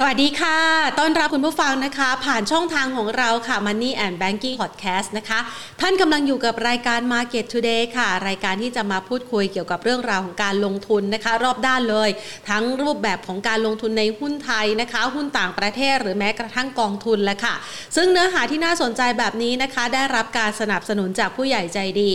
[0.00, 0.58] สวัสดีค่ะ
[0.98, 5.38] ต้อนรับคุณผู้ฟังนะคะ ผ่านช่องทางของเราค่ะ Money and Banking Podcast นะคะ
[5.80, 12.10] ท่านกำลังอยู่กับรายการ Market Today ค่ะ รายการที่จะมาพูดคุยเกี่ยวกับเรื่องราวของการลงทุนนะคะ รอบด้านเลย
[12.48, 17.54] ทั้งรูปแบบของการลงทุนในหุ้นไทยนะคะ หุ้นต่างประเทศหรือแม้กระทั่งกองทุนแหละค่ะ
[17.96, 22.12] ซึ่งเนื้อหาที่น่าสนใจแบบนี้นะคะ ได้รับการสนับสนุนจากผู้ใหญ่ใจดี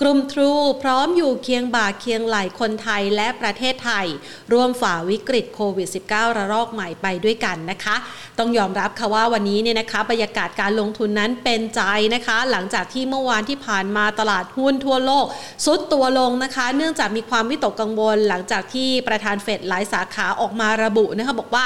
[0.00, 4.06] กลุ่มทรูพร้อมอยู่เคียงบ่าเคียงไหลคนไทยและประเทศไทย
[4.52, 7.96] ร่วมฝ่าวิกฤตโควิด -19 ระลอกใหม่ไปด้วยกันนะคะ
[8.38, 11.82] ต้องยอมรับค่ะว่าวันนี้เนี่ยนะคะบรรยากาศการลงทุนนั้นเป็นใจ
[12.14, 15.26] นะคะ หลังจากที่เมื่อวานที่ผ่านมาตลาดหุ้นทั่วโลก
[15.64, 21.64] ซุดตัวลงนะคะ เนื่องจากมีความวิตกกังวล หลังจากที่ประธานเฟดหลายสาขาออกมาระบุนะคะบอกว่า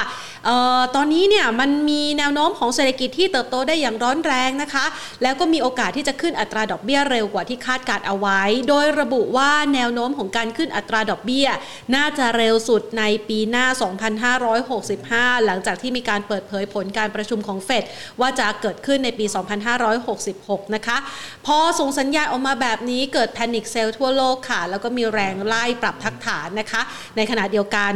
[0.48, 4.84] ออตอนนี้เนี่ยมันมีแนวโน้มของเศรษฐกิจที่เติบโตได้อย่างร้อนแรงนะคะ
[5.22, 11.46] แล้วก็มีโอกาสที่จะขึ้นอัตราดอกเบี้ยเร็วกว่าที่คาดการเอาไว้ โดยระบุว่าแนวโน้มของการขึ้นอัตราดอกเบี้ย
[11.94, 13.66] น่าจะเร็วสุดในปีหน้า
[15.30, 17.84] 2565หลังจากที่มีการเปิดเผยผลการประชุมของเฟด
[18.20, 19.24] ว่าจะเกิดขึ้นในปี
[20.00, 20.96] 2566 นะคะ
[21.46, 26.80] พอส่งสัญญาณออกมาแบบนี้เกิดแพนิคเซลทั่วโลกค่ะ แล้วก็มีแรงไล่ปรับทักฐานนะคะ
[27.16, 27.94] ในขณะเดียวกัน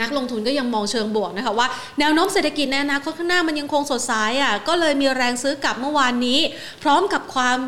[0.00, 1.66] นักลงทุนก็ยังมองเชิงบวกนะคะว่า
[2.00, 6.38] แนวโน้มเศรษฐกิจในอนาคตข้างหน้ามันยังคงสดใสอะก็เลยมีแรงซื้อกลับเมื่อวานนี้
[6.82, 7.58] พร้อมกับความ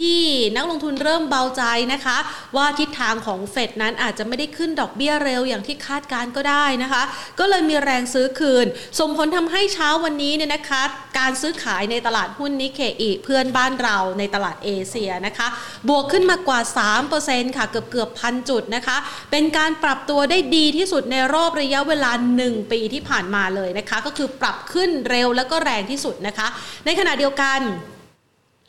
[0.00, 0.22] ที่
[0.56, 2.16] นักลงทุนเริ่มเบาใจนะคะ
[2.56, 7.02] ว่าทิศทางของเฟดนั้นอาจจะไม่ได้ขึ้นดอกเบี้ยเร็วอย่างที่คาดการก็ได้นะคะ
[7.38, 8.66] ก็เลยมีแรงซื้อคืน
[9.00, 10.82] ส่งผลทำให้เช้าวันนี้เนี่ยนะคะ
[11.18, 15.46] การซื้อขายในตลาดหุ้นนิเคอีเพื่อนบ้านเราในตลาดเอเชียนะคะ
[15.88, 16.60] บวกขึ้นมากว่า
[17.08, 18.96] 3%ค่ะเกือบเกือบพันจุดนะคะ
[19.30, 22.10] เป็นการปรับตัวได้ดีที่สุดในรอบระยะเวลา
[22.42, 26.46] 1 ปีที่ผ่านมาเลยนะคะ ก็คือปรับขึ้นเร็วแล้วก็แรงที่สุดนะคะ
[26.84, 27.62] ในขณะเดียวกัน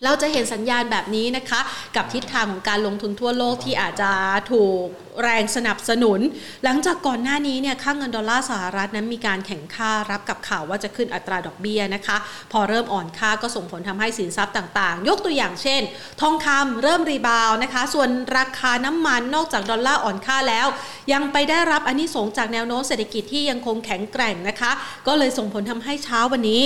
[0.04, 1.60] เราจะเห็นสัญญาณแบบนี้นะคะ
[1.96, 4.12] กับทิศทางของการลงทุนทั่วโลกที่อาจจะ
[4.52, 4.86] ถูก
[5.24, 6.20] แรงสนับสนุน
[6.64, 12.18] หลังจากก่อนหน้านี้เนี่ยค่างเงินดอลลาร์สหรัฐนั้นมีการแข่งค่ารับกับข่าวว่าจะขึ้นอัตราดอกเบี้ยนะคะ
[12.52, 15.82] พอเริ่มอ่อนค่าก็ส่งผลทำให้สินทรัพย์ต่างๆ ยกตัวอย่างเช่น
[16.22, 20.68] ทองคำเริ่มรีบาวนะคะ ส่วนราคาน้ำมันนอกจากดอลลาร์อ่อนค่าแล้ว
[21.14, 24.72] ยังไปได้รับอนนิสงจากแนวโน้มเศรษฐกิจที่ยังคงแข็งแกร่งนะคะ
[25.08, 26.64] ก็เลยส่งผลทำให้เช้าวันนี้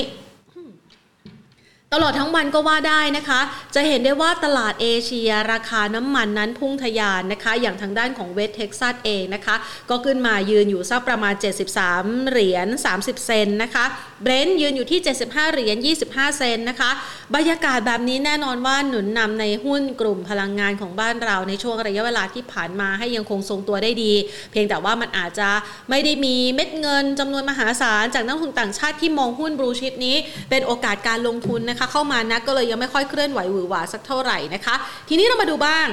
[1.95, 3.41] ตลอดทั้งวันก็ว่าได้นะคะ
[3.75, 9.55] จะเห็นได้ว่าตลาดเอเชียราคาน้ำมันนั้นพุ่งทะยานนะคะ อย่างทางด้านของ West Texas เองนะคะ
[9.89, 11.33] ก็ขึ้นมายืนอยู่สักประมาณ
[11.81, 13.85] 73 เหรียญ 30 เซนต์นะคะ
[14.21, 15.77] Brent ยืนอยู่ที่ 75 เหรียญ
[16.07, 16.91] 25 เซนต์นะคะ
[17.35, 24.13] บรรยากาศแบบนี้แน่นอนว่าหนุนนำในหุ้นกลุ่มพลังงานของบ้านเราในช่วงระยะเวลาที่ผ่านมาให้ยังคงทรงตัวได้ดี
[24.51, 25.49] เพียงแต่ว่ามันอาจจะ
[25.89, 30.15] ไม่ได้มีเม็ดเงินจำนวนมหาศาล จากนักลงทุนต่างชาติที่มองหุ้นบลูชิพนี้
[30.49, 34.75] เป็นโอกาสการลงทุนนะคะ เข้ามานะก็เลยยังไม่ค่อยเคลื่อนไหวหวือหวาสักเท่าไหร่นะคะ
[35.09, 35.87] ทีนี้เรามาดูบ้าง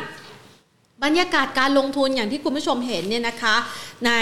[1.04, 3.56] บรรยากาศการลงทุนอย่างที่คุณผู้ชมเห็นเนี่ยนะคะ
[4.06, 4.12] ใน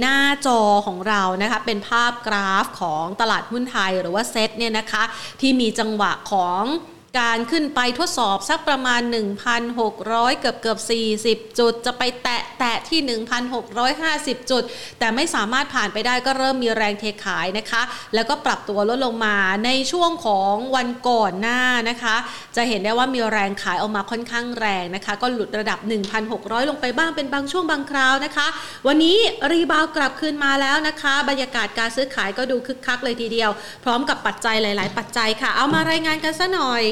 [0.00, 5.02] หน้าจอของเรานะคะเป็นภาพกราฟของตลาดหุ้นไทยหรือว่าเซ็ตเนี่ยนะคะ
[5.40, 6.62] ที่มีจังหวะของ
[7.18, 9.00] การขึ้นไปทดสอบสักประมาณ
[9.70, 10.78] 1,600 เกือบเกือบ
[11.22, 13.00] 40 จุด จะไปแตะแตะที่
[13.76, 14.62] 1,650 จุด
[14.98, 17.82] แต่ไม่สามารถผ่านไปได้ก็เริ่มมีแรงเทขายนะคะ
[18.14, 22.16] แล้วก็ปรับตัวลดลงมาในช่วงของวันก่อนหน้านะคะ
[22.56, 25.78] จะเห็นได้ว่ามีแรงขายออกมาค่อนข้างแรงนะคะ ก็หลุดระดับ
[26.24, 28.46] 1,600 ลงไปบ้างเป็นบางช่วงบางคราวนะคะ
[28.86, 29.16] วันนี้
[29.52, 33.50] รีบาวกลับคืนมาแล้วนะคะ บรรยากาศการซื้อขายก็ดูคึกคักเลยทีเดียว
[33.84, 36.84] พร้อมกับปัจจัยหลาย ๆ ปัจจัยค่ะ เอามารายงานกันซะหน่อย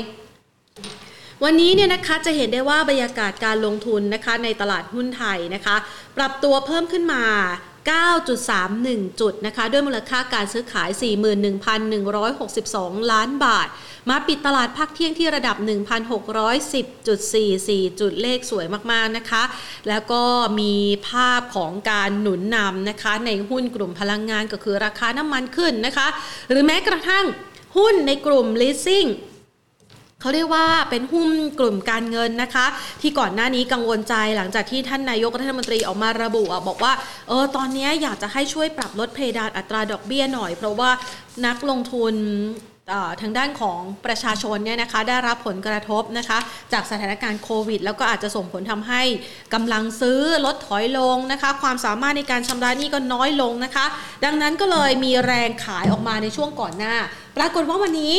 [1.45, 5.77] วันนี้เนี่ยนะคะจะเห็นได้ว่าบรรยากาศการลงทุนนะคะในตลาดหุ้นไทยนะคะ
[6.17, 7.25] ปรับตัวเพิ่มขึ้นมา
[7.99, 10.91] 9.31 จุดนะคะ ด้วยมูลค่าการซื้อขาย
[12.21, 13.69] 41,162 ล้านบาท
[14.11, 15.57] มาปิดตลาดพักเที่ยงที่ระดับ
[16.59, 19.43] 1,610.44 จุดเลขสวยมาก ๆ นะคะ
[19.89, 20.23] แล้วก็
[20.61, 20.75] มี
[21.09, 26.09] ภาพของการหนุนนำนะคะ ในหุ้นกลุ่มพลังงานก็คือราคาน้ำมันขึ้นนะคะ
[26.51, 27.25] หรือแม้กระทั่ง
[27.77, 29.09] หุ้นในกลุ่ม leasing
[30.21, 31.31] เขาเรียกว่าเป็นหุ้น
[31.61, 32.67] กลุ่มการเงินนะคะ
[33.01, 36.93] ที่ก่อนหน้านี้กังวลใจหลังจากที่ท่านนายกรัฐมนตรีออกมาระบุบอกว่า
[37.29, 40.91] เออตอนนี้อยากจะให้ช่วยปรับลดเพดานอัตราดอกเบี้ยหน่อย เพราะว่า
[41.47, 42.15] นักลงทุน
[43.21, 46.39] ทางด้านของประชาชนเนี่ยนะคะได้รับผลกระทบนะคะ
[46.73, 49.03] จากสถานการณ์โควิด แล้วก็อาจจะส่งผลทำให้
[49.55, 53.87] กำลังซื้อลดถอยลงนะคะความสามารถในการชำระหนี้ก็น้อยลงนะคะ
[54.25, 56.95] ดังนั้นก็เลยมีแรงขายออกมาในช่วงก่อนหน้า
[57.37, 58.17] ปรากฏว่าวันนี้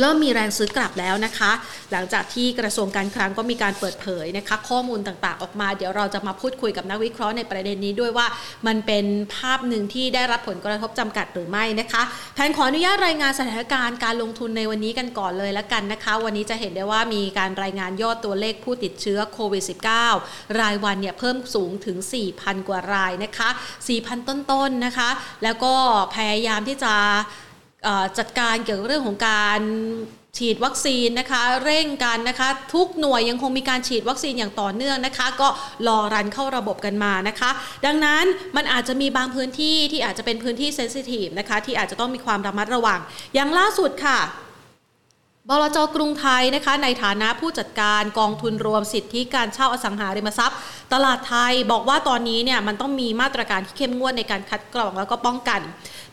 [0.00, 1.52] เริ่มมีแรงซื้อกลับแล้วนะคะ
[1.92, 8.26] หลังจากที่กระทรวงการคลังก็มีการเปิดเผยนะคะ ข้อมูลต่างๆออกมา เดี๋ยวเราจะมาพูดคุยกับนักวิเคราะห์ในประเด็นนี้ด้วยว่า
[8.66, 9.04] มันเป็น
[9.34, 12.02] ภาพหนึ่งที่ได้รับผลกระทบจำกัดหรือไม่นะคะ
[12.34, 19.64] แผนขออนุญาตรายงานสถานการณ์การลงทุนในวันนี้กันก่อนเลยละกันนะคะ วันนี้จะเห็นได้ว่ามีการรายงานยอดตัวเลขผู้ติดเชื้อโควิด
[20.12, 21.96] -19 รายวันเนี่ยเพิ่มสูงถึง
[22.32, 23.48] 4,000 กว่ารายนะคะ
[23.88, 25.10] 4,000 ต้นๆนนะคะ
[25.44, 25.74] แล้วก็
[26.14, 26.94] พยายามที่จะ
[28.18, 29.60] จัดการเกี่ยวกับเรื่องของการ
[30.38, 35.48] ฉีดวัคซีนนะคะเร่งกันนะคะทุกหน่วยยังคงมีการฉีดวัคซีนอย่างต่อเนื่องนะคะ ก็
[35.86, 37.50] รอรันเข้าระบบกันมานะคะ
[37.86, 38.24] ดังนั้น
[38.56, 43.00] มันอาจจะมีบางพื้นที่ที่อาจจะเป็นพื้นที่เซนซิทีฟนะคะที่อาจจะต้องมีความระมัดระวัง
[43.34, 44.18] อย่างล่าสุดค่ะ
[45.50, 50.58] บลจกรุงไทยนะคะในฐานะผู้จัดการกองทุนรวมสิทธิการเช่าอสังหาริมทรัพย์
[50.92, 55.60] ตลาดไทยบอกว่าตอนนี้เนี่ยมันต้องมีมาตรการที่เข้มงวดในการคัดกรองแล้วก็ป้องกัน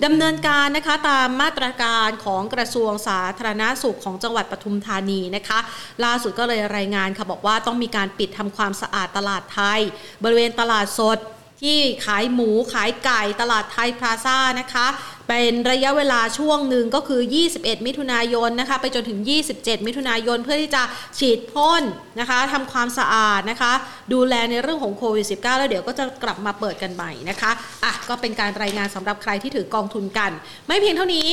[0.06, 5.60] ดำเนินการนะคะตามมาตรการของกระทรวงสาธารณาสุขของจังหวัดปทุมธานีนะคะ
[6.04, 9.80] ล่าสุดก็เลยรายงานค่ะบอกว่าต้องมีการปิดทำความสะอาดตลาดไทย
[10.24, 11.19] บริเวณตลาดสด
[11.63, 14.88] ที่ขายหมูขายไก่ตลาดไทยพลาซ่านะคะ
[15.30, 17.22] เป็นระยะเวลาช่วงหนึ่งก็คือ
[17.54, 19.19] 21 มิถุนายนนะคะ ไปจนถึง
[19.54, 20.84] 27 มิถุนายนเพื่อที่จะ
[21.19, 21.84] ฉีดพ่น
[22.19, 23.74] นะคะทำความสะอาดนะคะ
[24.13, 27.52] ดูแลในเรื่องของโควิด -19 แล้วเดี๋ยวก็จะกลับมาเปิดกันใหม่นะคะ
[27.84, 30.31] อะก็เป็นการรายงานสำหรับใครที่ถือกองทุนกัน
[30.68, 31.30] ไม่เพียงเท่านี้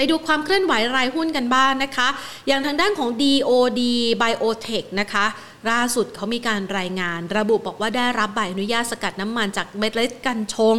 [0.00, 2.08] ไปดูความเคลื่อนไหวรายหุ้นกันบ้างนนะคะ
[2.46, 3.80] อย่างทางด้านของ DOD
[4.20, 5.26] Biotech นะคะ
[5.70, 10.76] ล่าสุดเขามีการรายงาน ระบุบอกว่าได้รับใบอนุญาตสกัดน้ำมันจากเม็ดเล็ดกัญชง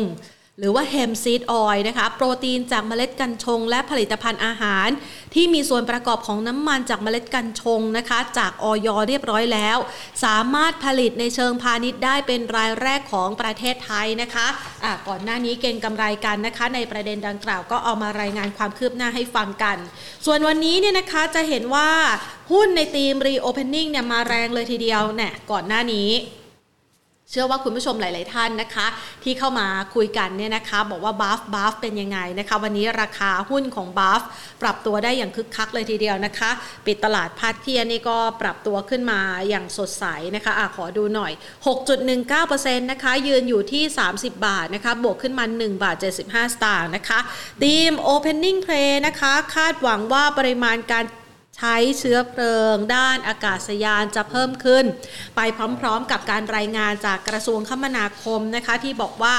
[0.60, 4.88] หรือว่าเฮมซีดออยนะคะ โปรตีนจากเมล็ดกัญชง และผลิตภัณฑ์อาหาร
[5.34, 9.78] ที่มีส่วนประกอบของน้ำมันจากเมล็ดกัญชงนะคะ จากออยเรียบร้อยแล้ว
[10.26, 19.78] สามารถผลิตในเชิงพาณิชย์ได้เป็นรายแรกของประเทศไทยนะคะะก่อนหน้านี้เก่งกำไรกันนะคะ ในประเด็นดังกล่าวก็เอามารายงานความคืบหน้าให้ฟังกัน
[20.26, 21.90] ส่วนวันนี้เนี่ยนะคะจะเห็นว่า
[22.52, 26.10] หุ้นในทีม reopening เนี่ยมาแรงเลยทีเดียวเนี่ยก่อนหน้านี้
[27.32, 28.88] เชื่อว่าคุณผู้ชมหลาย ๆ ท่านนะคะ
[29.24, 34.22] ที่เข้ามาคุยกันเนี่ยนะคะ บอกว่าบัฟบัฟเป็นยังไงนะคะ วันนี้ราคาหุ้นของ BAFS
[34.62, 36.50] ปรับตัวได้อย่างคึกคักเลยทีเดียวนะคะ
[36.86, 40.06] ปิดตลาดภาคเช้านี้ก็ปรับตัวขึ้นมาอย่างสดใส
[40.36, 41.32] นะคะอะขอดูหน่อย
[42.12, 43.84] 6.19%นะคะยืนอยู่ที่
[44.14, 45.96] 30 บาทนะคะบวกขึ้นมา 1 บาท
[46.26, 47.20] 75 สตางค์นะคะ
[47.64, 51.06] ทีม Opening Play นะคะ คาดหวังว่าปริมาณการ
[51.60, 54.86] ใช้เชื้อเพลิง ด้านอากาศยานจะเพิ่มขึ้น
[55.36, 55.42] ไป
[55.82, 59.36] พร้อมๆกับการรายงานจากกระทรวงคมนาคมนะคะที่บอกว่า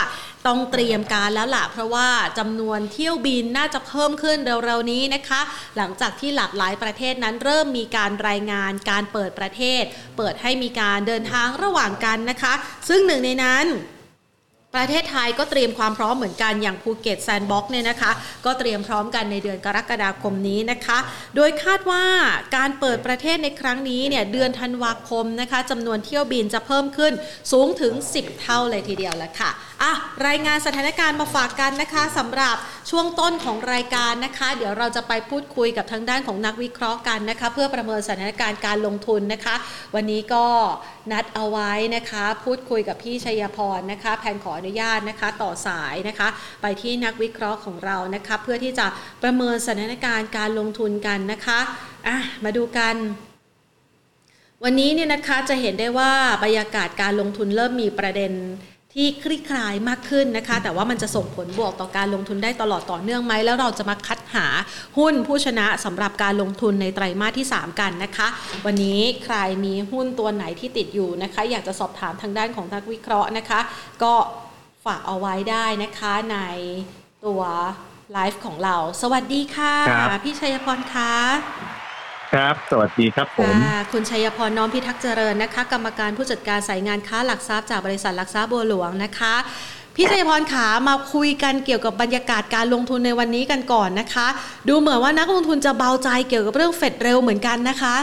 [0.46, 2.08] ต้องเตรียมการแล้วล่ะ เพราะว่า
[2.38, 5.40] จำนวนเที่ยวบินน่าจะเพิ่มขึ้นเร็วๆนี้นะคะ
[5.76, 9.82] หลังจากที่หลากหลายประเทศนั้นเริ่มมีการรายงานการเปิดประเทศ
[10.16, 12.54] เปิดให้มีการเดินทางระหว่างกันนะคะ
[12.88, 13.66] ซึ่งหนึ่งในนั้น
[14.76, 18.10] ประเทศไทยก็เตรียมความพร้อมเหมือนกันอย่างภูเก็ต Sandbox เนี่ยนะคะ
[18.44, 20.98] ก็เตรียมพร้อมกันในเดือนกรกฎาคมนี้นะคะ
[21.36, 22.04] โดยคาดว่า
[22.56, 27.12] การเปิดประเทศในครั้งนี้เนี่ยเดือนธันวาคมนะคะจำนวนเที่ยวบินจะเพิ่มขึ้น
[27.52, 29.50] สูงถึง 10 เท่าเลยทีเดียวแล้วค่ะ
[29.82, 29.92] อะ
[30.26, 32.56] รายงานสถานการณ์มาฝากกันนะคะสำหรับ
[32.90, 39.54] ช่วงต้นของรายการนะคะ เดี๋ยวเราจะไปพูดคุยกับทางด้านของนักวิเคราะห์กันนะคะ เพื่อประเมินสถานการณ์การลงทุนนะคะ
[39.94, 40.44] วันนี้ก็
[41.12, 46.28] นัดเอาไว้นะคะ พูดคุยกับพี่ชัยพรนะคะ แผนขออนุญาตนะคะ ต่อสายนะคะ
[46.62, 48.86] ไปที่นักวิเคราะห์ของเรานะคะ เพื่อที่จะ
[49.22, 51.58] ประเมินสถานการณ์การลงทุนกันนะคะ
[52.06, 52.96] อะมาดูกัน
[54.64, 56.12] วันนี้เนี่ยนะคะจะเห็นได้ว่า
[56.44, 58.32] บรรยากาศการลงทุนเริ่มมีประเด็น
[58.94, 64.46] ที่คลี่คลายมากขึ้นนะคะ แต่ว่ามันจะส่งผลบวกต่อการลงทุนได้ตลอดต่อเนื่องไหมแล้วเราจะมาคัดหา
[64.98, 68.28] หุ้นผู้ชนะสำหรับการลงทุนในไตรมาสที่ 3 กันนะคะ
[68.66, 73.60] วันนี้ใครมีหุ้นตัวไหนที่ติดอยู่นะคะ อยากจะสอบถามทางด้านของนักวิเคราะห์นะคะ
[74.02, 74.14] ก็
[74.84, 76.38] ฝากเอาไว้ได้นะคะใน
[77.26, 77.42] ตัว
[78.12, 79.74] ไลฟ์ของเรา สวัสดีค่ะ
[80.24, 81.79] พี่ชัยพรคะ
[82.32, 83.54] ครับ สวัสดีครับผม
[83.92, 89.34] คุณชัยพรน้อมพิทักษ์เจริญนะคะ กรรมการผู้จัดการสายงานค้าหลักทรัพย์จากบริษัทหลักทรัพย์บัวหลวงนะคะ
[89.96, 94.28] พี่ชัยพรขามาคุยกันเกี่ยวกับบรรยากาศการลงทุนในวันนี้กันก่อนนะคะ
[94.68, 97.96] ดูเหมือนว่านักลงทุนจะเบาใจเกี่ยวกับเรื่องเฟดเร็วเหมือนกันนะคะ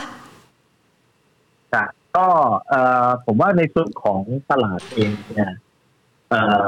[2.17, 2.27] ก็
[2.69, 5.51] เอ่อผมว่าในส่วนของตลาดเองเนี่ย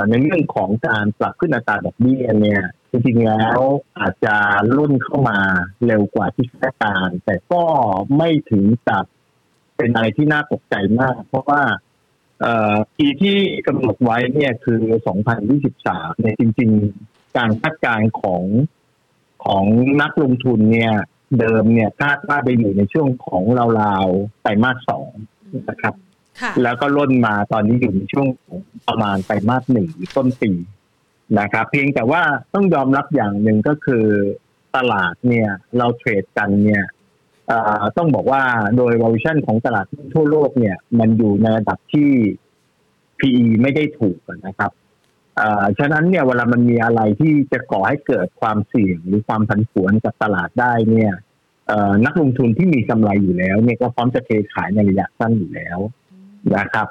[0.09, 2.61] ในเรื่องของการปรับขึ้นอัตราดอกเบี้ยเนี่ย
[2.91, 3.59] จริงๆแล้ว
[3.99, 4.35] อาจจะ
[4.77, 5.39] รุ่นเข้ามา
[5.85, 7.63] เร็วกว่าที่คาดการ แต่ก็
[8.17, 9.05] ไม่ถึงกับ
[9.77, 11.61] เป็นอะไรที่น่าตกใจมาก เพราะว่า
[12.97, 14.81] ปีที่กำหนดไว้เนี่ยคือ
[15.51, 16.69] 2023 เนี่ยจริง
[17.03, 18.43] ๆ การคาดการณ์ของ
[19.45, 19.65] ของ
[20.01, 20.93] นักลงทุนเนี่ย
[21.39, 23.43] เดิมเนี่ยคาดว่าจะอยู่ในช่วงของ
[23.81, 25.09] ราวๆไตรมาสสอง
[25.69, 25.95] นะครับ
[26.63, 28.27] แล้วก็ล่นมาตอนนี้อยู่ในช่วง
[28.87, 30.51] ประมาณไตรมาสหนึ่งต้นปี
[31.39, 32.21] นะครับ เพียงแต่ว่า
[32.53, 34.05] ต้องยอมรับอย่างหนึ่งก็คือ
[34.75, 36.83] ตลาดเนี่ย เราเทรดกันเนี่ย
[37.97, 38.43] ต้องบอกว่า
[38.77, 42.09] โดย valuation ของตลาดทั่วโลกเนี่ย มันอยู่ในระดับที่
[43.19, 44.71] PE ไม่ได้ถูกนะครับ
[45.79, 51.13] ฉะนั้นเนี่ยเวลามันมีอะไรที่จะก่อให้เกิดความเสี่ยงหรือความผันผวนกับตลาดได้เนี่ย
[52.05, 55.79] นักลงทุนที่มีกำไรอยู่แล้วเนี่ยก็พร้อมจะเทขายในระยะสั้นอยู่แล้ว
[56.57, 56.87] นะครับ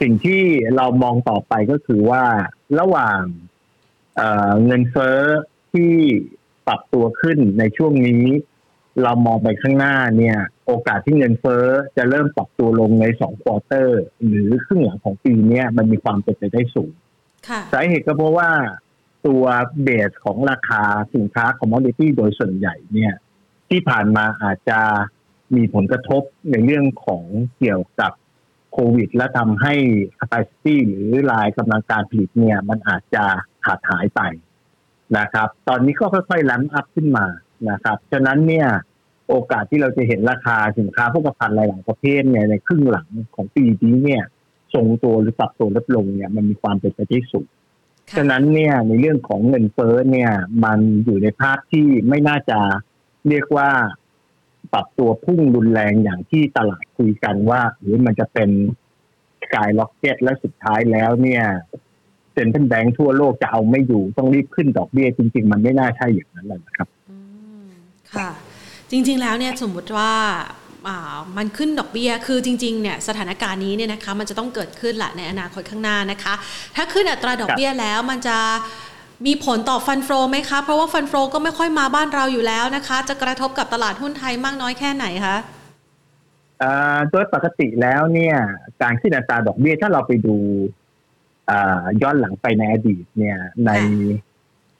[0.00, 0.42] สิ่งที่
[0.76, 2.24] เรามองต่อไปก็คือว่า
[2.80, 3.20] ระหว่าง
[4.64, 5.18] เงินเฟ้อ
[5.72, 5.92] ที่
[6.66, 8.24] ปรับตัวขึ้นในช่วงนี้
[9.02, 11.64] เรามองไปข้างหน้าเนี่ย โอกาสที่เงินเฟ้อ
[11.96, 16.92] จะเริ่มปรับตัวลงในสองควอเตอร์ หรือครึ่งหลังของปีนี้มันมีความเป็นไปได้สูง
[17.72, 18.50] สาเหตุก็เพราะว่า
[19.26, 19.44] ตัว
[19.82, 20.82] เบสของราคา
[21.14, 23.14] สินค้าคอมมอดิตี้โดยส่วนใหญ่เนี่ย
[23.68, 24.80] ที่ผ่านมาอาจจะ
[25.56, 27.24] มีผลกระทบในเรื่องของ
[27.58, 28.12] เกี่ยวกับ
[28.72, 29.74] โควิด และทำให้
[30.18, 33.24] capacity หรือรายกำลังการผลิตเนี่ย มันอาจจะ
[33.64, 34.20] ขาดหายไป
[35.18, 37.26] นะครับ ตอนนี้ก็ค่อยๆล้ำอัพขึ้นมา
[37.70, 38.68] นะครับ ฉะนั้นเนี่ย
[39.28, 44.22] โอกาสที่เราจะเห็นราคาสินค้าพวกภัณฑ์หลาย ๆ ประเภทเนี่ยในครึ่งหลังของปีนี้เนี่ย
[44.74, 47.46] ทรงตัวหรือปรับตัวลดลงเนี่ยมันมีความเป็นไปได้สูง
[48.16, 50.30] ฉะนั้นเนี่ยในเรื่องของเงินเฟ้อเนี่ย
[50.64, 52.58] มันอยู่ในภาพที่ไม่น่าจะ
[53.28, 53.70] เรียกว่า
[54.72, 58.50] ปรับตัวพุ่งรุนแรงอย่างที่ตลาดคุยกันว่าหรือมันจะเป็น
[59.54, 61.44] skyrocket และสุดท้ายแล้วเนี่ย
[62.34, 66.88] central bank ทั่วโลกจะเอาไม่อยู่ต้องรีบขึ้นดอกเบี้ยจริง ๆ มันไม่น่าใช่อย่างนั้นเลยนะครับ
[68.14, 68.30] ค่ะ
[68.90, 70.12] จริง ๆ แล้วเนี่ยสมมติว่า
[71.36, 76.34] มันขึ้นดอกเบี้ย คือจริงๆ เนี่ยสถานการณ์นี้เนี่ยนะคะมันจะต้องเกิดขึ้นแหละในอนาคตข้างหน้านะคะ
[76.76, 78.38] ถ้าขึ้นอัตราดอกเบี้ยแล้วมันจะ
[79.26, 85.36] มีผลต่อฟันโฟไหมคะ เพราะว่าฟันโฟก็ไม่ค่อยมาบ้านเราอยู่แล้วนะคะ จะกระทบกับตลาดหุ้นไทยมากน้อยแค่ไหนคะ
[87.10, 88.36] โดยปกติแล้วเนี่ย
[88.82, 90.36] การขึ้นอัตราดอกเบี้ยถ้าเราไปดู
[92.02, 93.70] ย้อนหลังไปในอดีตเนี่ยใน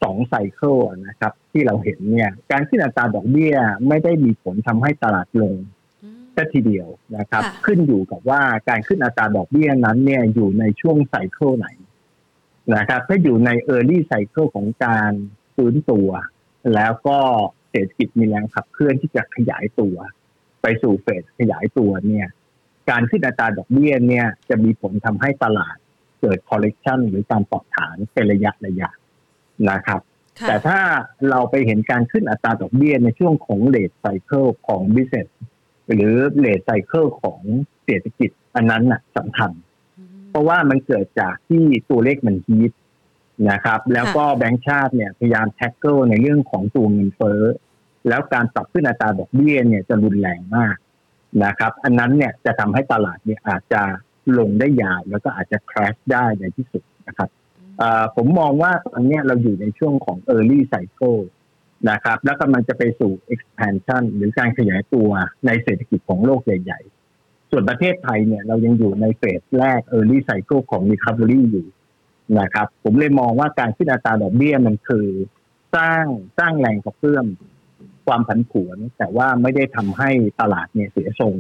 [0.02, 3.54] สองไซเคิลนะครับ ที่เราเห็นเนี่ย การขึ้นอัตราดอกเบี้ย
[3.88, 5.54] ไม่ได้มีผลทำให้ตลาดลง
[6.32, 11.68] แค่ทีเดียวนะครับ ขึ้นอยู่กับว่าการขึ้นอัตราดอกเบี้ยนั้นเนี่ยอยู่ในช่วงไซเคิลไหน
[12.76, 15.12] นะครับ ถ้าอยู่ใน Early Cycle ของการ
[15.54, 16.08] ฟื้นตัว
[16.74, 17.18] แล้วก็
[17.70, 19.96] เศรษฐกิจมีแรงขับเคลื่อนที่จะขยายตัว
[20.62, 22.28] ไปสู่เฟสขยายตัวเนี่ย
[22.90, 25.76] การขึ้นอัตราดอกเบี้ยเนี่ยจะมีผลทำให้ตลาด
[26.24, 28.88] เกิด correction หรือการปรับฐานเป็นระยะระยะ
[29.70, 30.00] นะครับ
[30.48, 30.80] แต่ถ้า
[31.30, 35.28] เราไปเห็นการขึ้นอัตราดอกเบี้ยในช่วงของเลทไซเคิลของ business
[35.94, 37.40] หรือ late cycle ของ
[37.84, 39.50] เศรษฐกิจอันนั้นน่ะสำคัญ
[40.30, 42.72] เพราะว่ามันเกิดจากที่ตัวเลขมัน heat
[43.50, 47.40] นะครับ แล้วก็แบงก์ชาติเนี่ยพยายาม tackle ในเรื่องของตัวเงินเฟ้อ
[48.08, 50.76] แล้วการปรับขึ้นอัตราดอกเบี้ยเนี่ยจะรุนแรงมาก
[51.44, 53.82] นะครับ อันนั้นเนี่ยจะทำให้ตลาดเนี่ยอาจจะ
[54.38, 57.30] ลงได้ยาวแล้วก็อาจจะ crash ได้ในที่สุดนะครับ
[58.16, 61.20] ผมมองว่าตอนนี้เราอยู่ในช่วงของ early cycle
[61.90, 65.10] นะครับ แล้วกำลังจะไปสู่ expansion หรือการขยายตัว
[65.46, 66.80] ในเศรษฐกิจของโลกใหญ่
[67.16, 71.66] ๆ ส่วนประเทศไทยเนี่ยเรายังอยู่ในเฟสแรก early cycle ของ recovery อยู่
[72.40, 75.06] นะครับ ผมเลยมองว่าการขึ้นอัตราดอกเบี้ยมันคือ
[75.76, 76.04] สร้าง
[76.38, 77.26] สร้างแรงกระเพื่อม
[78.06, 81.34] ความผันผวน แต่ว่าไม่ได้ทำให้ตลาดเนี่ยเสียทรง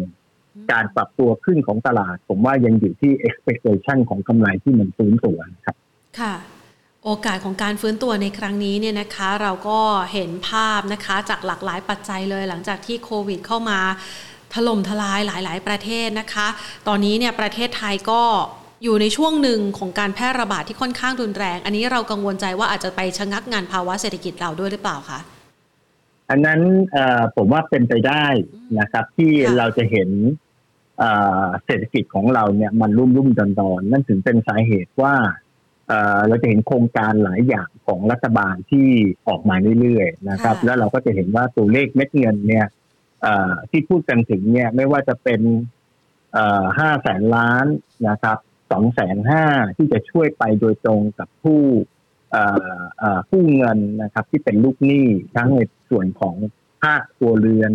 [0.72, 5.76] การปรับตัวขึ้นของตลาด ผมว่ายังอยู่ที่ expectation ของกำไรที่มันฟื้นตัวครับ
[6.20, 6.34] ค่ะ
[7.04, 9.80] โอกาสของการฟื้นตัวในครั้งนี้เนี่ยนะคะ เราก็
[10.12, 13.80] เห็นภาพนะคะจากหลากหลายปัจจัยเลยหลังจากที่โควิดเข้ามา
[14.54, 16.46] ถล่มทลายหลาย ๆ ประเทศนะคะ
[16.88, 18.22] ตอนนี้เนี่ยประเทศไทยก็
[18.84, 25.20] อยู่ในช่วงหนึ่งของการแพร่ระบาดที่ค่อนข้างรุนแรง อันนี้เรากังวลใจว่าอาจจะไปชะงักงานภาวะเศรษฐกิจเราด้วยหรือเปล่าคะ
[26.30, 26.60] อันนั้น
[27.36, 28.26] ผมว่าเป็นไปได้
[28.80, 30.10] นะครับ ที่เราจะเห็น
[31.64, 35.14] เศรษฐกิจของเราเนี่ยมันรุ่มรุ่มดอนดอนนั่นถึงเป็นสาเหตุว่า
[36.28, 38.88] เราจะเห็นโครงการหลายอย่างของรัฐบาลที่
[39.28, 42.66] ออกมาเรื่อยๆนะครับ แล้วเราก็จะเห็นว่าตัวเลขเม็ดเงินเนี่ย
[43.70, 45.40] ที่พูดกันถึงเนี่ยไม่ว่าจะเป็น
[46.78, 47.66] ห้าแสนล้าน
[48.08, 48.38] นะครับ
[48.70, 49.44] สองแสนห้า
[49.76, 51.62] ที่จะช่วยไปโดยตรงกับผู้
[53.30, 55.60] ผู้เงินนะครับ ที่เป็นลูกหนี้ทั้งใน
[55.90, 56.34] ส่วนของ
[56.82, 57.72] ภาคครัวเรือน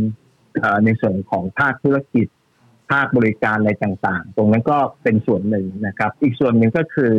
[0.85, 2.27] ในส่วนของภาคธุรกิจ
[2.91, 7.13] ภาคบริการอะไรต่างๆ ตรงนั้นก็เป็นส่วนหนึ่งนะครับ อีกส่วนหนึ่งก็คือ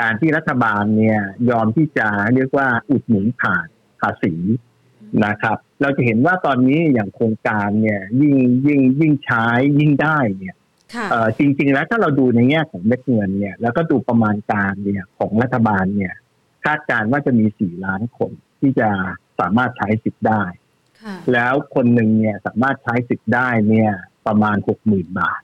[0.00, 1.20] การที่รัฐบาลเนี่ย
[1.50, 3.66] ยอมที่จะเรียกว่าอุดหนุนผ่าน
[4.00, 4.34] ภาษี
[5.26, 8.34] นะครับ เราจะเห็นว่าตอนนี้อย่างโครงการเนี่ยยิ่ง
[8.66, 9.46] ยิ่งยิ่งใช้
[9.78, 10.56] ยิ่งได้เนี่ย
[11.38, 16.14] จริง ๆ แล้วถ้าเราดูในแง่ของเม็ดเงินเนี่ย แล้วก็ดูประมาณการเนี่ยของรัฐบาลเนี่ย
[16.64, 18.88] คาดการณ์ว่าจะมีสี่ล้านคนที่จะ
[19.40, 20.42] สามารถใช้สิทธิ์ได้
[21.32, 23.92] แล้วคนหนึ่งเนี่ยสามารถใช้สิทธิ์ได้เนี่ย
[24.26, 25.40] ประมาณหกหมื่นบาท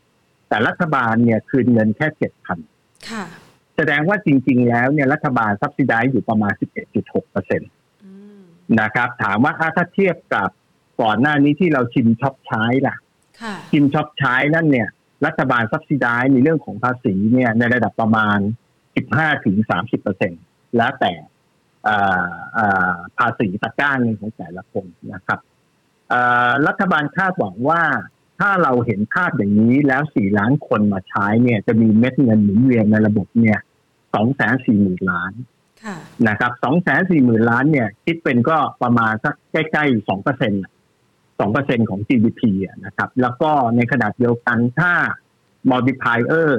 [0.49, 2.59] แต่รัฐบาลเนี่ยคืนเงินแค่เจ็ดพัน
[3.77, 6.53] แสดงว่าจริง ๆ แล้วเนี่ยรัฐบาล subsidize อยู่ประมาณ
[6.93, 7.71] 11.6เปอร์เซ็นต์
[8.81, 10.49] นะครับ ถามว่าถ้าเทียบกับ
[11.03, 12.97] ก่อนหน้านี้ที่เราชิมช็อปใช้ล่ะ
[13.71, 14.89] ชิมช็อปใช้นั่นเนี่ย
[15.27, 18.39] รัฐบาล subsidize ในเรื่องของภาษีเนี่ย ในระดับประมาณ
[18.91, 20.33] 15ถึง30เปอร์เซ็น
[20.77, 21.13] แล้วแต่
[23.19, 25.41] ภาษีตะก้าเงินของแต่ละคนนะครับ
[26.67, 27.83] รัฐบาลคาดหวังว่า
[28.43, 33.59] ถ้าเราเห็นภาพอย่างนี้แล้วสี่ล้านคนมาใช้เนี่ย จะมีเม็ดเงินหมุนเวียนในระบบเนี่ย
[34.15, 35.33] สองแสนสี่หมื่นล้าน
[36.29, 40.63] นะครับสองแสนสี่หมื่นล้านเนี่ย คิดเป็นก็ประมาณสักใกล้ๆสองเปอร์เซ็นต์
[41.41, 42.41] สองเปอร์เซ็นของ GDP
[42.85, 44.93] นะครับ แล้วก็ในขนาดเดียวกันถ้า
[45.71, 46.51] multiplier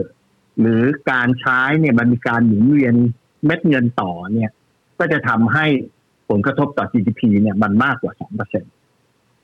[0.60, 2.96] หรือการใช้เนี่ยมันมีการหมุนเวียน
[3.46, 4.52] เม็ดเงินต่อเนี่ย
[5.00, 5.66] ก็จะทำให้
[6.30, 8.70] ผลกระทบต่อ GDP เนี่ยมันมากกว่าสองเปอร์เซ็นต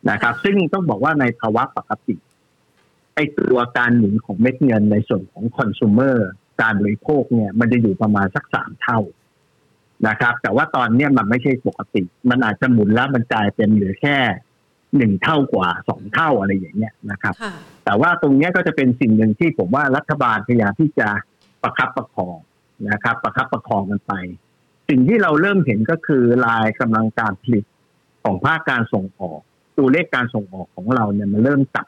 [0.10, 2.16] นะครับ ซึ่งต้องบอกว่าในภาวะปกติ
[3.16, 6.18] ไอ้ตัวการหมุนของเม็ดเงินในส่วนของคอน sumer
[6.62, 9.00] การบริโภคเนี่ย มันจะอยู่ประมาณสักสามเท่า
[10.08, 14.18] นะครับ แต่ว่าตอนนี้มันไม่ใช่ปกติ มันอาจจะหมุนแล้วมันกลายเป็นเหลือแค่
[14.98, 17.34] หนึ่งเท่ากว่าสองเท่าอะไรอย่างเงี้ยนะครับ
[17.86, 21.10] แต่ว่าตรงนี้ก็จะเป็นสิ่งหนึ่งที่ผมว่ารัฐบาลพยายามที่จะ
[21.62, 22.38] ประคับประคอง
[22.92, 24.14] นะครับ ประคับประคองกันไป
[24.90, 27.66] สิ่งที่เราเริ่มเห็นก็คือลายกำลังการผลิต
[28.24, 29.40] ของภาคการส่งออก
[29.78, 31.88] ตัวเลขการส่งออกของเราเนี่ยมันเริ่มตับ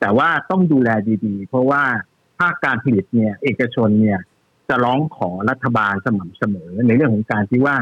[0.00, 0.88] แต่ว่าต้องดูแล
[1.24, 1.82] ดีๆ เพราะว่า
[2.38, 4.20] ภาคการผลิตเนี่ย เอกชนเนี่ย
[4.68, 7.76] จะร้องขอรัฐบาลสม่ำเสมอ ในเรื่องของการที่ว่า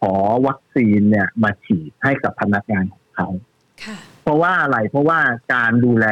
[0.00, 0.14] ขอ
[0.46, 3.28] วัคซีนเนี่ย มาฉีดให้กับพนักงานของเขา
[4.22, 5.20] เพราะว่าอะไรเพราะว่า
[5.54, 6.06] การดูแล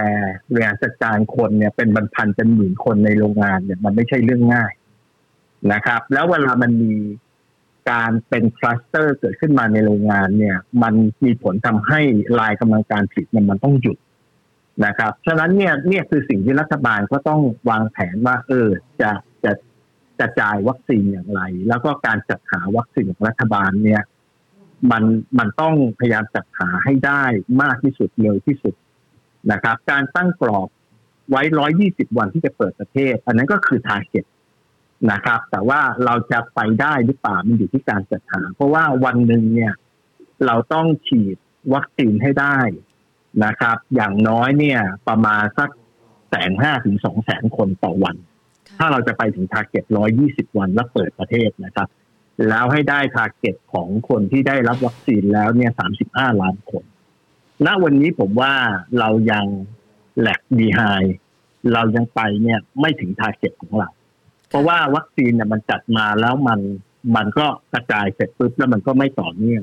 [0.50, 4.72] บริหารจัดการคนเนี่ย เป็นบรรพันเป็นหมื่นคนในโรงงานเนี่ยมันไม่ใช่เรื่องง่าย
[5.72, 6.94] นะครับ แล้วเวลามันมี
[7.90, 10.94] การเป็นคลัสเตอร์เกิดขึ้นมาในโรงงานเนี่ย มัน
[11.24, 12.00] มีผลทำให้
[12.38, 13.98] ลายกำลังการผลิตมันมันต้องหยุด
[14.84, 18.68] นะครับฉะนั้นเนี่ยเนี่ยคือสิ่งที่รัฐบาลก็ต้องวางแผนว่า เออ
[19.00, 19.10] จะ
[19.44, 19.52] จะ
[20.18, 24.02] จะจายวัคซีนอย่างไร แล้วก็การจัดหาวัคซีนของรัฐบาลเนี่ย
[24.90, 25.04] มัน
[25.38, 27.24] มันต้องพยายามจัดหาให้ได้
[27.62, 28.74] มากที่สุดเร็วที่สุด
[29.52, 30.68] นะครับ การตั้งกรอบ
[31.30, 34.24] ไว้ร้อยยี่สิบวันที่จะเปิดประเทศ อันนั้นก็คือทาร์เก็ต
[35.12, 39.72] นะครับ แต่ว่าเราจะไปได้หรือเปล่ามันอยู่ที่การจัดหา เพราะว่าวันหนึ่งเนี่ย
[40.46, 41.36] เราต้องฉีด
[41.74, 42.58] วัคซีนให้ได้
[43.44, 45.70] นะครับ อย่างน้อยเนี่ย ประมาณสัก
[46.30, 48.16] แสนห้าถึงสองแสนคนต่อวัน
[48.78, 51.88] ถ้าเราจะไปถึง target ร้อยยี่สิบวันแล้วเปิดประเทศนะครับ
[52.48, 56.84] แล้วให้ได้ target ของคนที่ได้รับวัคซีนแล้วเนี่ยสามสิบห้าล้านคน
[57.66, 58.52] ณวันนี้ผมว่า
[58.98, 59.46] เรายัง
[60.20, 60.80] lag behind
[61.72, 63.88] เรายังไปเนี่ยไม่ถึง target ของเรา
[64.48, 66.60] เพราะว่าวัคซีนเนี่ยมันจัดมาแล้วมัน
[67.16, 69.62] มันก็กระจายเสร็จปุ๊บแล้วมันก็ไม่ต่อเนื่อง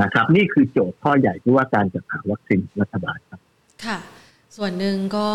[0.00, 3.40] นะครับ นี่คือโจทย์ข้อใหญ่ที่ว่าการจัดหาวัคซีนรัฐบาลครับ
[3.84, 3.98] ค่ะ
[4.56, 5.28] ส่วนหนึ่งก็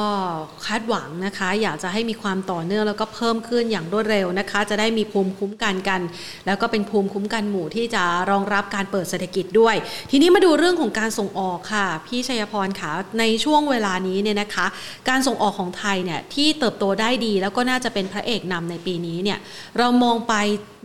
[0.65, 6.01] คาดหวังนะคะ อยากจะให้มีความต่อเนื่องแล้วก็เพิ่มขึ้นอย่างรวดเร็วนะคะ จะได้มีภูมิคุ้มกันกัน
[6.45, 9.75] แล้วก็เป็นภูมิคุ้มกันหมู่ที่จะรองรับการเปิดเศรษฐกิจด้วย
[10.11, 14.65] ทีนี้มาดูเรื่องของการส่งออกค่ะ พี่ชัยพรค่ะในช่วงเวลานี้เนี่ยนะคะ
[15.09, 19.39] การส่งออกของไทยเนี่ยที่เติบโตได้ดี แล้วก็น่าจะเป็นพระเอกนำในปีนี้เนี่ย
[19.77, 20.33] เรามองไป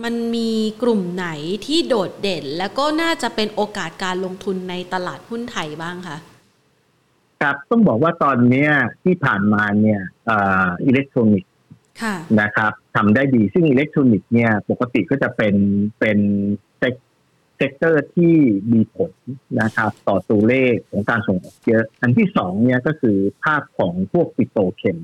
[0.05, 0.51] มันมี
[0.83, 1.29] กลุ่มไหน
[1.67, 6.19] ที่โดดเด่น แล้วก็น่าจะเป็นโอกาสการลงทุนในตลาดหุ้นไทยบ้างคะ
[7.41, 8.69] ครับต้องบอกว่าตอนนี้
[9.05, 11.53] ที่ผ่านมาเนี่ยอิเล็กทรอนิกส์
[12.41, 15.55] นะครับทำได้ดีซึ่งอิเล็กทรอนิกส์เนี่ยปกติก็จะเป็น
[16.01, 16.19] เป็น
[16.79, 18.35] sector ที่
[18.73, 19.13] มีผล
[19.61, 24.99] นะครับ ต่อตัวเลขของการส่งออกเยอะ อันที่สองเนี่ยก็คือภาพของพวก petrochem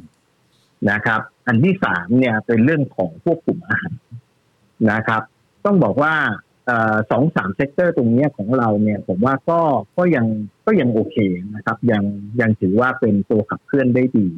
[0.90, 3.98] นะครับ อันที่สามเนี่ยเป็นเรื่องของพวกกลุ่มอาหาร
[4.92, 5.22] นะครับ
[5.64, 6.14] ต้องบอกว่า
[7.10, 9.60] สองสาม sector ตรงนี้ของเราเนี่ยผมว่าก็
[9.98, 10.26] ก็ยัง
[10.66, 11.16] ก็ยังโอเค
[11.54, 12.04] นะครับยัง
[12.40, 14.28] ยังถือว่าเป็นตัวขับเคลื่อนได้ดี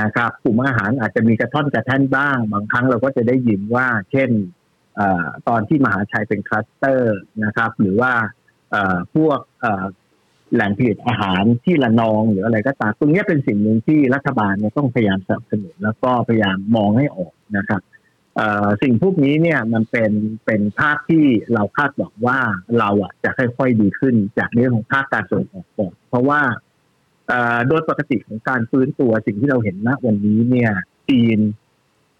[0.00, 5.00] นะครับกลุ่มอาหารอาจจะมีกระท่อนกระแท่นบ้าง บางครั้งเราก็จะได้ยินว่า เช่น
[5.48, 8.12] ตอนที่มหาชัยเป็นคลัสเตอร์นะครับ หรือว่า
[9.14, 9.38] พวก
[10.54, 17.80] แหล่งผลิตอาหารที่ระนองหรืออะไรก็ตามตรงนี้เป็นสิ่งหนึ่งที่รัฐบาลเนี่ยต้องพยายามสนับสนุนแล้วก็พยายามมองให้ออกนะครับ
[18.82, 20.12] สิ่งพวกนี้เนี่ยมันเป็น
[20.46, 22.38] เป็นภาพที่เราคาดหวังว่า
[22.78, 26.40] เราอะจะค่อยๆดีขึ้นจากเรื่องของภาคการส่งออกก่อนเพราะว่า
[27.68, 30.72] โดยปกติของการฟื้นตัวสิ่งที่เราเห็นณวันนี้เนี่ย
[31.08, 31.38] จีน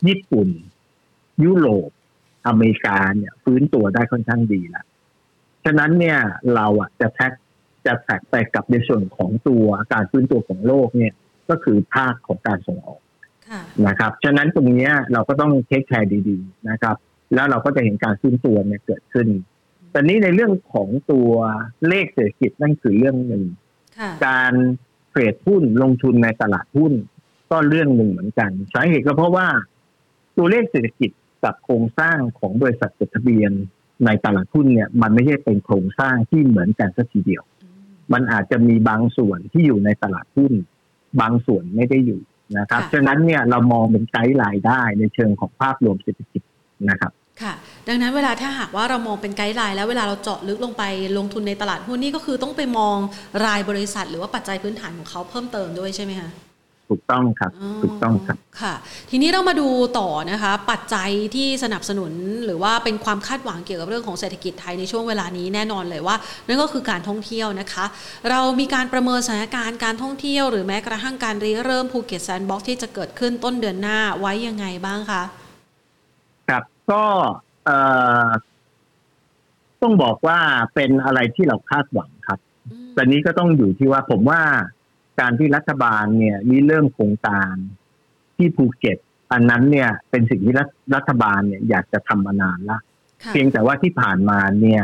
[0.07, 0.49] ญี่ปุ่น
[1.44, 1.90] ยุโรป
[2.46, 4.87] อเมริกาเนี่ยฟื้นตัวได้ค่อนข้างดีแล้ว
[5.64, 6.18] ฉะนั้นเนี่ย
[6.55, 7.33] เราอะจะแท็ก
[7.87, 11.14] จะแท็กไปกับในส่วนของตัวการฟื้นตัวของโลกเนี่ย
[11.51, 13.01] ก็คือภาคของการส่งออก
[13.87, 16.97] นะครับฉะนั้นตรงนี้เราก็ต้องเทคแคร์ดีๆนะครับ
[17.35, 19.29] แล้วเราก็จะเห็นการขึ้นตัวเนี่ยเกิดขึ้น
[19.91, 21.31] แต่นี้ในเรื่องของตัว
[21.89, 23.45] เลขเศรษฐกิจนั่นคือเรื่องหนึ่ง
[24.27, 24.53] การ
[25.11, 26.93] เทรดหุ้นลงทุนในตลาดหุ้น
[27.51, 29.49] ก็เรื่องหนึ่งเหมือนกัน สาเหตุก็เพราะว่า
[30.37, 31.11] ตัวเลขเศรษฐกิจ
[31.45, 33.53] กับโครงสร้างของบริษัทจดทะเบียน
[34.07, 37.43] ในตลาดหุ้นเนี่ย มันไม่ใช่เป็นโครงสร้างที่เหมือนกันสักทีเดียว
[38.13, 40.53] มันอาจจะมีบางส่วนที่อยู่ในตลาดหุ้น
[41.21, 42.21] บางส่วนไม่ได้อยู่
[42.59, 46.43] นะครับฉะนั้นเนี่ยเรามองเป็น guideline ได้ในเชิงของภาพรวมเศรษฐกิจ
[46.91, 47.53] นะครับค่ะ
[47.89, 50.83] ดังนั้นเวลาถ้าหากว่าเรามองเป็น guideline แล้วเวลาเราเจาะลึกลงไป
[51.19, 52.97] ลงทุนในตลาดหุ้นนี่ก็คือต้องไปมอง
[53.45, 56.31] รายบริษัท หรือว่าปัจจัยพื้นฐานของเขาเพิ่มเติมด้วยใช่ไหมคะ
[56.90, 58.74] ถูกต้องครับ ถูกต้องครับค่ะ
[59.11, 62.12] ทีนี้เรามาดูต่อนะคะ ปัจจัยที่สนับสนุน
[62.44, 67.85] หรือว่าเป็นความคาดหวังเกี่ยวกับเรื่องของเศรษฐกิจไทยในช่วงเวลานี้แน่นอนเลยว่า นั่นก็คือการท่องเที่ยวนะคะ
[68.31, 75.22] เรามีการประเมินสถานการณ์การท่องเที่ยว หรือแม้กระทั่งการริเริ่มภูเก็ต Sandbox ที่จะเกิดขึ้นต้นเดือนหน้าไว้ยังไงบ้างคะ
[76.48, 77.05] ครับก็
[79.83, 80.38] ต้องบอกว่า
[80.74, 82.38] เป็นอะไรที่เราคาดหวังครับ
[82.96, 84.40] ตอนนี้ก็ต้องอยู่ที่ว่าผมว่า
[85.21, 87.55] การที่รัฐบาลเนี่ยริเริ่มโครงการ
[88.37, 88.99] ที่ภูเก็ต
[89.33, 90.55] อันนั้นเนี่ยเป็นสิ่งที่
[90.95, 92.79] รัฐบาลเนี่ยอยากจะทำมานานละ
[93.29, 94.83] เพียงแต่ว่าที่ผ่านมาเนี่ย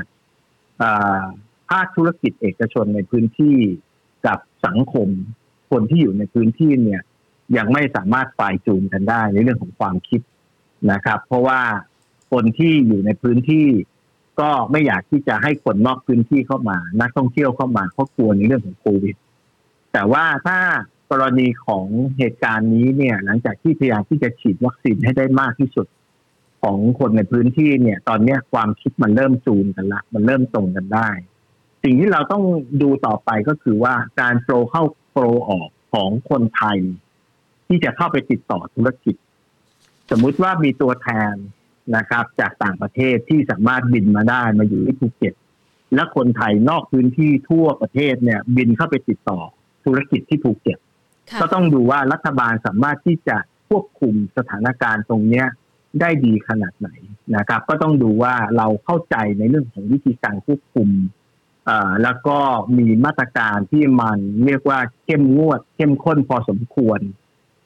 [1.71, 3.59] ภาคธุรกิจเอกชนในพื้นที่
[4.27, 5.09] กับสังคม
[5.71, 7.03] คนที่อยู่ในพื้นที่เนี่ย
[7.57, 10.21] ยังไม่สามารถฝ่ายจูนกันได้ในเรื่องของความคิด
[10.93, 11.61] นะครับ เพราะว่า
[12.33, 13.69] คนที่อยู่ในพื้นที่
[14.41, 19.17] ก็ไม่อยากที่จะให้คนนอกพื้นที่เข้ามา นักท่องเที่ยวเข้ามาเพราะกลัวในเรื่องของโควิด
[19.97, 20.59] แต่ว่าถ้า
[21.11, 21.87] กรณีของ
[22.19, 25.87] เหตุการณ์นี้เนี่ย หลังจากที่พยายามที่จะฉีดวัคซีนให้ได้มากที่สุด
[26.63, 31.11] ของคนในพื้นที่เนี่ย ตอนนี้ความคิดมันเริ่มจูนกันละ มันเริ่มตรงกันได้
[31.83, 32.45] สิ่งที่เราต้อง
[32.83, 34.83] ดูต่อไปก็คือว่าการโปรเข้า
[35.13, 36.79] โปรออกของคนไทย
[37.67, 39.17] ที่จะเข้าไปติดต่อธุรกิจ
[40.11, 41.35] สมมุติว่ามีตัวแทน
[41.97, 45.35] นะครับ จากต่างประเทศที่สามารถบินมาได้มาอยู่ที่ภูเก็ต
[45.95, 49.41] และคนไทยนอกพื้นที่ทั่วประเทศเนี่ย บินเข้าไปติดต่อ
[49.87, 50.79] ธุรกิจที่ภูเก็ต
[51.41, 53.37] ก็ต้องดูว่ารัฐบาลสามารถที่จะ
[53.69, 55.47] ควบคุมสถานการณ์ตรงเนี้ย
[56.01, 56.89] ได้ดีขนาดไหน
[57.37, 60.89] นะครับ ก็ต้องดูว่าเราเข้าใจในเรื่องของวิธีการควบคุม
[62.03, 62.39] แล้วก็
[62.79, 67.01] มีมาตรการที่มันเรียกว่าเข้มงวด เข้มข้นพอสมควร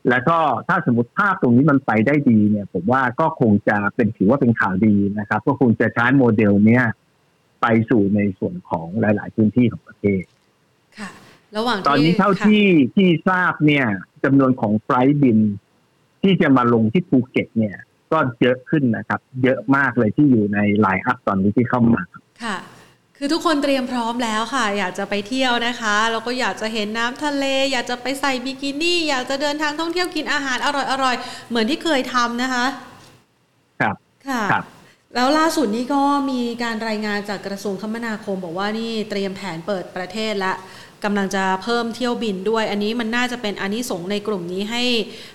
[0.09, 6.85] แล้วก็ถ้าสมมติภาพตรงนี้มันไปได้ดีเนี่ย ผมว่าก็คงจะเป็นถือว่าเป็นข่าวดีนะครับ ก็คงจะใช้โมเดลเนี้ย
[7.61, 10.23] ไปสู่ในส่วนของหลาย ๆ พื้นที่ของประเทศ
[10.99, 11.11] ค่ะ
[11.57, 12.65] ระหว่างตอนนี้เท่าที่
[12.97, 13.87] ที่ทราบเนี่ย
[14.25, 15.39] จำนวนของ flight บิน
[16.23, 17.77] ที่จะมาลงที่ภูเก็ตเนี่ย
[18.13, 22.03] ก็เยอะขึ้นนะครับ เยอะมากเลยที่อยู่ใน line up ตอนนี้ที่เข้ามา
[22.45, 22.57] ค่ะ
[23.17, 30.69] คือทุกคนเตรียมพร้อมแล้วค่ะ อยากจะไปเที่ยวนะคะแล้วก็อยากจะเห็นน้ำทะเล อยากจะไปใส่บิกินี่ อยากจะเดินทางท่องเที่ยวกินอาหารอ
[31.05, 32.67] ร่อยๆเหมือนที่เคยทำนะคะ
[33.81, 33.97] ครับ
[34.29, 34.45] ค่ะ
[35.15, 40.53] แล้วล่าสุดนี้ก็มีการรายงานจากกระทรวงคมนาคม บอกว่านี่เตรียมแผนเปิดประเทศและ
[41.05, 44.83] กำลังจะเพิ่มเที่ยวบินด้วย อันนี้มันน่าจะเป็นอันนี้สงในกลุ่มนี้ให้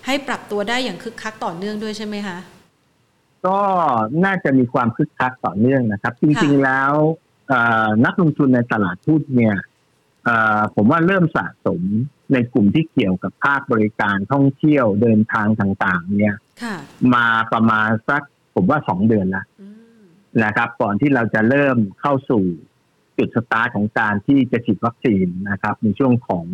[0.05, 2.37] ให้ปรับตัวได้อย่างคึกคักต่อเนื่องด้วยใช่ไหมคะ
[3.45, 3.59] ก็
[4.25, 6.93] น่าจะมีความคึกคักต่อเนื่องนะครับ จริงๆแล้ว
[8.05, 9.57] นักลงทุนในตลาดทุนเนี่ย
[10.75, 11.81] ผมว่าเริ่มสะสม
[12.33, 16.35] ในกลุ่มที่เกี่ยวกับภาคบริการท่องเที่ยวเดินทางต่าง ๆ เนี่ย
[17.13, 18.21] มาประมาณสัก
[18.55, 19.45] ผมว่าสองเดือนแล้ว
[20.43, 22.43] นะครับ ก่อนที่เราจะเริ่มเข้าสู่
[23.17, 26.45] จุดสตาร์ทของการที่จะฉีดวัคซีนนะครับ ในช่วงของ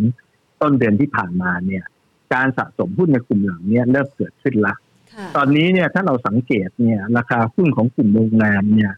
[0.62, 1.84] ต้นเดือนที่ผ่านมาเนี่ย
[2.34, 4.76] การสะสมหุ้นในกลุ่มเหล่านี้เริ่มเกิดขึ้นละ
[5.36, 8.93] ตอนนี้เนี่ยถ้าเราสังเกตเนี่ย ราคาหุ้นของกลุ่มโรงแรมเนี่ย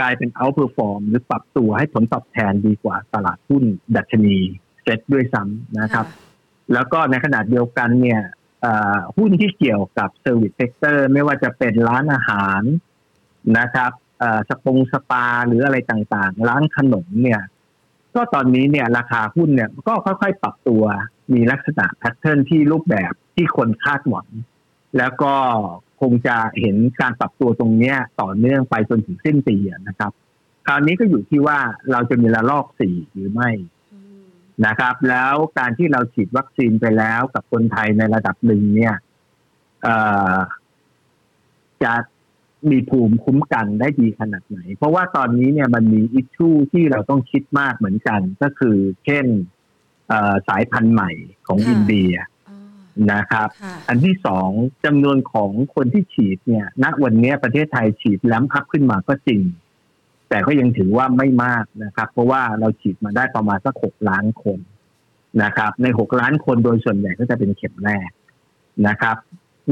[0.00, 3.64] กลายเป็น outperform หรือปรับตัวให้ผลตอบแทนดีกว่าตลาดหุ้น
[3.96, 4.36] ดัชนี
[4.82, 6.06] เซ็ตด้วยซ้ำนะครับ
[6.72, 8.20] แล้วก็ในขณะเดียวกันเนี่ย
[9.16, 12.62] หุ้นที่เกี่ยวกับ service sector ไม่ว่าจะเป็นร้านอาหาร
[13.58, 13.92] นะครับ
[14.48, 17.40] สปงสปาหรืออะไรต่างๆ ร้านขนมเนี่ย
[18.14, 20.82] ก็ตอนนี้เนี่ยราคาหุ้นเนี่ยก็ค่อยๆปรับตัว
[21.32, 24.28] มีลักษณะแพทเทิร์นที่รูปแบบที่คนคาดหวัง
[24.98, 25.34] แล้วก็
[26.00, 29.56] คงจะเห็นการปรับตัวตรงนี้ต่อเนื่องไปจนถึงสิ้นปี
[29.88, 30.12] นะครับ
[30.66, 31.58] คราวนี้ก็อยู่ที่ว่า
[31.92, 33.50] เราจะมีระลอกสี่หรือไม่
[34.66, 38.94] นะครับ แล้วการที่เราฉีดวัคซีนไปแล้วกับคนไทยในระดับหนึ่งเนี่ย
[41.82, 41.94] จะ
[42.70, 49.26] มีภูมิคุ้มกันได้ดีขนาดไหน เพราะว่าตอนนี้เนี่ยมันมีอิชชูที่เราต้องคิดมากเหมือนกัน ก็คือเช่น
[50.48, 51.10] สายพันธุ์ใหม่
[51.46, 52.12] ของอินเดีย
[53.12, 53.48] นะครับ
[53.88, 54.48] อันที่สอง
[54.84, 59.40] จำนวนของคนที่ฉีดเนี่ยณวันนี้ประเทศไทยฉีดแล้มพักขึ้นมาก็จริง
[60.28, 64.58] แต่ก็ยังถือว่าไม่มากนะครับ เพราะว่าเราฉีดมาได้ประมาณสักหกล้านคน
[65.42, 68.10] นะครับ ในหกล้านคนโดยส่วนใหญ่ก็จะเป็นเข็มแรก
[68.88, 69.16] นะครับ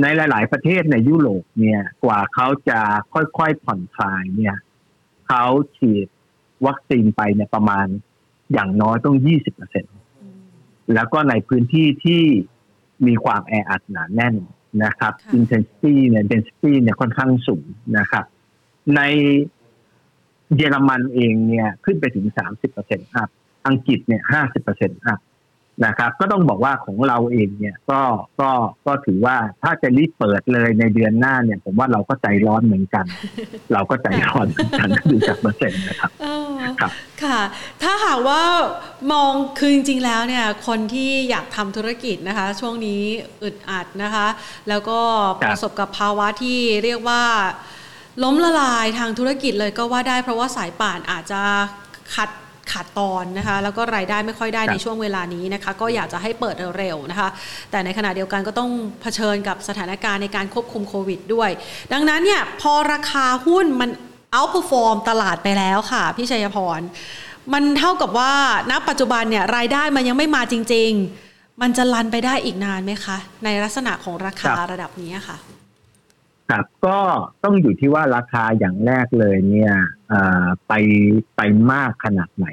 [0.02, 2.80] ในหลาย ๆ ประเทศในยุโรปเนี่ย กว่าเขาจะ
[3.12, 4.56] ค่อย ๆ ผ่อนคลายเนี่ย
[5.28, 5.44] เขา
[5.76, 6.06] ฉีด
[6.66, 7.86] วัคซีนไปเนี่ยประมาณ
[8.52, 9.84] อย่างน้อยต้องยี่สิบเปอร์เซ็นต์
[10.94, 12.22] แล้วก็ในพื้นที่ที่
[13.06, 14.36] มีความแออัดหนาแน่น
[14.84, 17.66] นะครับ intensity เนี่ย density เนี่ยค่อนข้างสูง
[17.98, 18.24] นะครับ
[18.96, 19.00] ใน
[20.56, 23.28] เยอรมันเองเนี่ยขึ้นไปถึงสามสิบเปอร์เซ็นต์ up
[23.66, 25.20] อังกฤษเนี่ยห้าสิบเปอร์เซ็นต์ up
[25.84, 28.00] นะครับ ก็ต้องบอกว่าของเราเองเนี่ยก็
[28.40, 28.50] ก็
[28.86, 33.04] ก็ถือว่าถ้าจะรีบเปิดเลยในเดือนหน้าเนี่ยผมว่าเราก็ใจร้อนเหมือนกัน
[33.72, 36.90] เราก็ใจร้อนเหมือนกันดูจากเปอร์เซ็นต์นะครับเออครับ
[37.22, 37.40] ค่ะ
[37.82, 38.42] ถ้าหากว่า
[39.12, 43.02] มองคือจริงๆแล้วเนี่ยคนที่อยากทำธุรกิจนะคะ ช่วงนี้
[43.42, 44.26] อึดอัดนะคะ
[44.68, 44.98] แล้วก็
[45.40, 47.22] คปรับระสบกับภาวะที่เรียกว่า
[48.22, 51.40] ล้มละลายทางธุรกิจเลยก็ว่าได้เพราะว่าสายป่านอาจจะ
[52.14, 52.30] ขัด
[52.72, 57.28] ขาดตอนนะคะ แล้วก็รายได้ไม่ค่อยได้ครับในช่วงเวลานี้นะคะ ก็อยากจะให้เปิดเร็วๆนะคะ
[57.70, 58.70] แต่ในขณะเดียวกันก็ต้อง
[59.02, 61.50] เผชิญกับสถานการณ์ในการควบคุมโควิดด้วย
[61.92, 63.90] ดังนั้นเนี่ยพอราคาหุ้นมัน
[64.34, 66.80] outperform ตลาดไปแล้วค่ะ พี่ชัยพร
[67.52, 68.32] มันเท่ากับว่า
[68.70, 70.90] ณปัจจุบันเนี่ยรายได้มันยังไม่มาจริง
[71.26, 75.36] ๆ มันจะลันไปได้อีกนานไหมคะ ในลักษณะของราคาครับระดับนี้ค่ะ
[76.50, 76.98] ครับก็
[77.44, 79.74] ต้องอยู่ที่ว่าราคาอย่างแรกเลยเนี่ย
[80.08, 80.72] เอ่อไป
[81.36, 81.40] ไป
[81.72, 82.46] มากขนาดไหน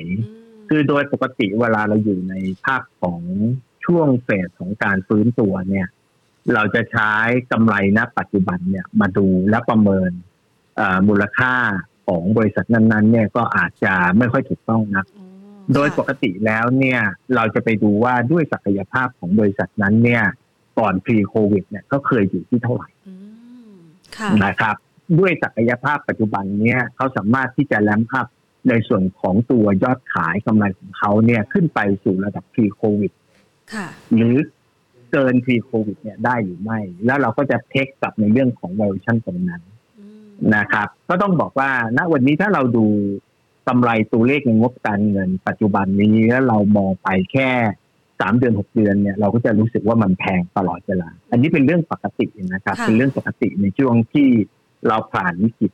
[0.70, 3.22] คือโดยปกติเวลาเราอยู่ในภาพของ
[3.86, 5.88] ช่วงเฟสของการฟื้นตัวเนี่ย
[6.54, 7.12] เราจะใช้
[7.52, 10.12] กำไรณปัจจุบันเนี่ยมาดูและประเมิน
[10.76, 11.56] เอ่อมูลค่า
[12.08, 15.06] ของบริษัทนั้นๆ เนี่ยก็อาจจะไม่ค่อยถูกต้องนัก
[15.74, 17.02] โดยปกติแล้วเนี่ย
[17.36, 20.24] เราจะไปดูว่าด้วยศักยภาพของบริษัทนั้นเนี่ย
[20.80, 22.93] ก่อน pre covid เนี่ยก็เคยอยู่ที่เท่าไหร่อืมค่ะ
[24.46, 24.76] นะครับ
[25.20, 28.28] ด้วยศักยภาพปัจจุบันเนี่ยเขาสามารถที่จะแลมอัพ
[28.70, 33.14] ในส่วนของตัวยอดขายกำไรของเขาเนี่ยขึ้นไปสู่ระดับ pre covid
[33.74, 34.36] ค่ะหรือ
[35.12, 39.62] เกิน pre covid เนี่ยได้หรือไม่ แล้วเราก็จะเทคกับในเรื่องของ valuation ตรงนั้น
[40.00, 42.86] อืมนะครับ ก็ต้องบอกว่าณวันนี้ถ้าเราดู
[43.68, 47.50] กำไรตัวเลขในงบการเงินปัจจุบันนี้แล้วเรามองไปแค่
[48.20, 54.30] สามเดือนหกเดือนเนี่ยเราก็จะรู้สึกว่ามันแพงตลอดเวลา อันนี้เป็นเรื่องปกตินะครับค่ะเป็นเรื่องปกติในช่วงที่
[54.88, 55.72] เราผ่านวิกฤต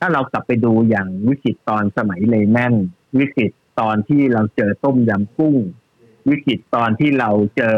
[0.00, 2.74] ถ้าเรากลับไปดูอย่างวิกฤตตอนสมัยเลแมน
[3.18, 5.56] วิกฤตตอนที่เราเจอต้มยำกุ้ง
[6.30, 7.76] วิกฤตตอนที่เราเจอ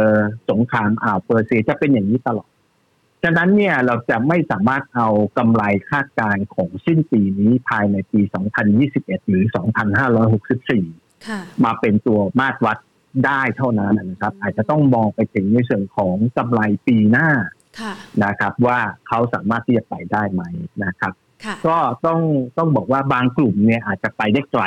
[0.51, 2.49] สงครามอ่าวเปอร์เซียจะเป็นอย่างนี้ตลอด
[3.23, 8.21] ฉะนั้นเนี่ยเราจะไม่สามารถเอากำไรคาดการณ์ของสิ้นปีนี้ภายในปี
[8.75, 9.44] 2021 หรือ
[10.35, 12.79] 2564ค่ะมาเป็นตัวมาตรวัด
[13.27, 17.29] ได้เท่านั้นนะครับ อาจจะต้องมองไปถึงในส่วนของกำไรปีหน้า
[17.81, 17.92] ค่ะ
[18.25, 20.42] นะครับ ว่าเขาสามารถที่จะไปได้ไหม
[20.85, 21.12] นะครับ
[21.44, 22.21] ค่ะก็ต้อง
[22.59, 24.64] ต้องบอกว่าบางกลุ่มเนี่ยอาจจะไปได้ไกล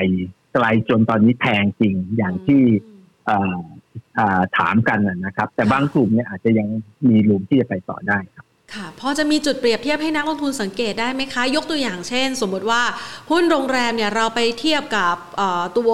[0.54, 2.62] ไกลจนตอนนี้แพงจริงอย่างที่
[3.26, 3.62] เอ่อ
[4.16, 6.68] เอ่อถามกันนะนะครับ แต่บางกลุ่มเนี่ยอาจจะยัง
[7.10, 12.82] มีรูมที่จะไปต่อได้ครับค่ะพอจะมีจุดเปรียบเทียบให้นักลงทุนสังเกตได้ไหมคะ ยกตัวอย่างเช่น สมมุติว่า
[13.32, 15.94] หุ้นโรงแรมเนี่ยเราไปเทียบกับเอ่อตัว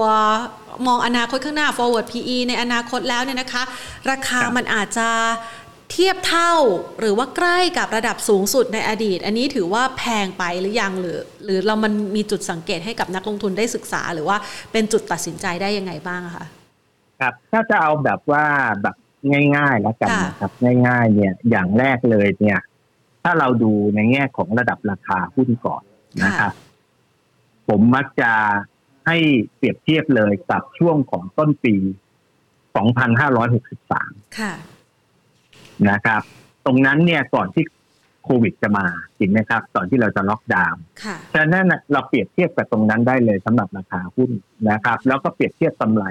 [0.87, 3.63] มองอนาคตข้างหน้า forward PE ในอนาคตแล้วเนี่ยนะคะ
[4.09, 5.09] ราคาครับมันอาจจะ
[5.91, 6.53] เทียบเท่า
[6.99, 14.37] หรือว่าใกล้กับระดับสูงสุดในอดีต อันนี้ถือว่าแพงไปหรือยังหรือ หรือเรามันมีจุดสังเกตให้กับนักลงทุนได้ศึกษา หรือว่า
[14.71, 16.45] เป็นจุดตัดสินใจได้ยังไงบ้างอะคะ
[17.19, 18.45] ครับถ้าจะเอาแบบว่า
[18.81, 18.95] แบบ
[19.55, 20.51] ง่ายๆแล้วกันค่ะนะครับ
[20.87, 22.59] ง่าย ๆ เนี่ยอย่างแรกเลยเนี่ย
[23.23, 25.83] ถ้าเราดูในแง่ของระดับราคาหุ้นก่อน
[26.23, 26.53] นะครับ
[27.67, 28.31] ผมมักจะ
[29.07, 29.17] ให้
[29.55, 31.75] เปรียบเทียบเลยกับช่วงของต้นปี
[32.85, 34.53] 2563 ค่ะ
[35.89, 36.21] นะครับ
[36.65, 37.63] ตรงนั้นเนี่ยก่อนที่
[38.23, 38.85] โควิดจะมา
[39.19, 44.31] จริงไหมครับ ก่อนที่เราจะล็อกดาวน์ค่ะฉะนั้นน่ะเราเปรียบเทียบกับตรงนั้นได้เลยสำหรับราคาหุ้น
[44.69, 46.05] นะครับ แล้วก็เปรียบเทียบกำไร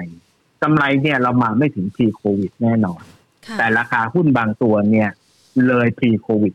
[0.63, 3.03] กำไรเนี่ยเรามาไม่ถึง pre covid แน่นอน
[3.47, 5.09] ค่ะแต่ราคาหุ้นบางตัวเนี่ย
[5.67, 6.53] เลย pre covid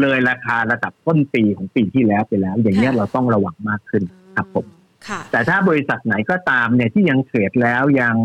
[0.00, 4.02] เลยราคาระดับต้นปีของปีที่แล้วไปแล้ว อย่างนี้ยค่ะเราต้องระวังมากขึ้น
[4.36, 4.79] ครับผมค่ะ
[5.32, 8.16] แต่ถ้าบริษัทไหนก็ตามเนี่ยที่ยังเทรดแล้วยัง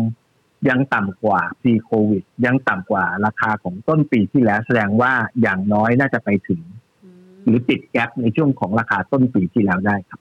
[0.68, 5.12] ยังต่ำกว่า pre covid ยังต่ำกว่าราคาของต้นปีที่แล้วแสดงว่า
[5.42, 6.60] อย่างน้อยน่าจะไปถึง
[7.44, 10.20] หรือติดแกลบในช่วงของราคาต้นปีที่แล้วได้ครับ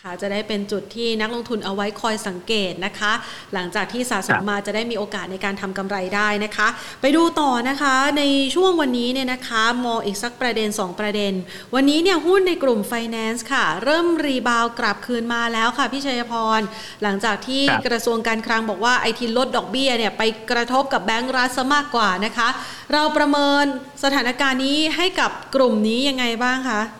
[0.00, 3.12] นะคะ จะได้เป็นจุดที่นักลงทุนเอาไว้คอยสังเกตนะคะ
[3.54, 6.68] หลังจากที่สะสครัมบมาจะได้มีโอกาสในการทำกำไรได้นะคะ
[7.00, 8.22] ไปดูต่อนะคะใน
[8.54, 11.32] ช่วงวันนี้เนี่ยนะคะมองอีกสักประเด็น 2 ประเด็น
[11.74, 16.60] วันนี้เนี่ยหุ้นในกลุ่ม Finance ค่ะ เริ่มรีบาวกลับคืนมาแล้วค่ะพี่ชัยพร
[17.02, 22.48] หลังจากที่ครับกระทรวงการคลังบอกว่าไอทีลดดอกเบี้ยเนี่ยไปกระทบกับแบงก์รัฐซะมากกว่านะคะ
[22.92, 23.64] เราประเมิน
[24.04, 26.99] สถานการณ์นี้ให้กับกลุ่มนี้ยังไงบ้างคะครับเอ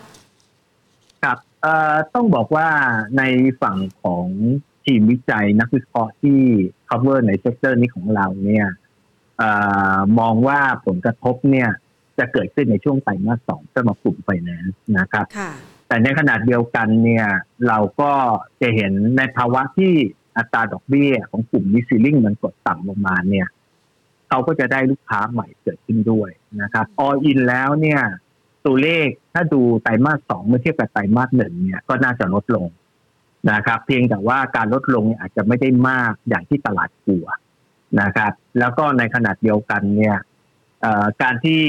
[2.13, 2.69] ต้องบอกว่า
[3.17, 3.23] ใน
[3.61, 4.25] ฝั่งของ
[4.85, 6.41] ทีมวิจัยนักวิเคราะห์ที่
[6.89, 8.67] cover ใน sector นี้ของเราเนี่ย
[9.37, 9.43] เอ
[9.95, 11.69] อมองว่าผลกระทบเนี่ย
[12.17, 15.51] จะเกิดขึ้นในช่วงไตรมาสสองสำหรับกลุ่มไฟแนนซ์นะครับค่ะ
[15.87, 17.27] แต่ในขณะเดียวกันเนี่ย
[17.67, 18.11] เราก็
[18.61, 19.93] จะเห็นในภาวะที่
[20.37, 23.47] อัตราดอกเบี้ยของกลุ่มนิซิลิงมันกดต่ำลงมาเนี่ย
[24.29, 26.29] เขาก็จะได้ลูกค้าใหม่เกิดขึ้นด้วย
[26.61, 28.01] นะครับ ออินแล้วเนี่ย
[28.65, 32.67] ตัวเลขถ้าดูไตรมาสสองเมื่อเทียบกับไตรมาสหนึ่งเนี่ยก็น่าจะลดลง
[33.51, 37.25] นะครับ เพียงแต่ว่าการลดลงอาจจะไม่ได้มากอย่างที่ตลาดกลัว
[38.01, 40.17] นะครับ แล้วก็ในขนาดเดียวกันเนี่ย
[41.21, 41.61] การที่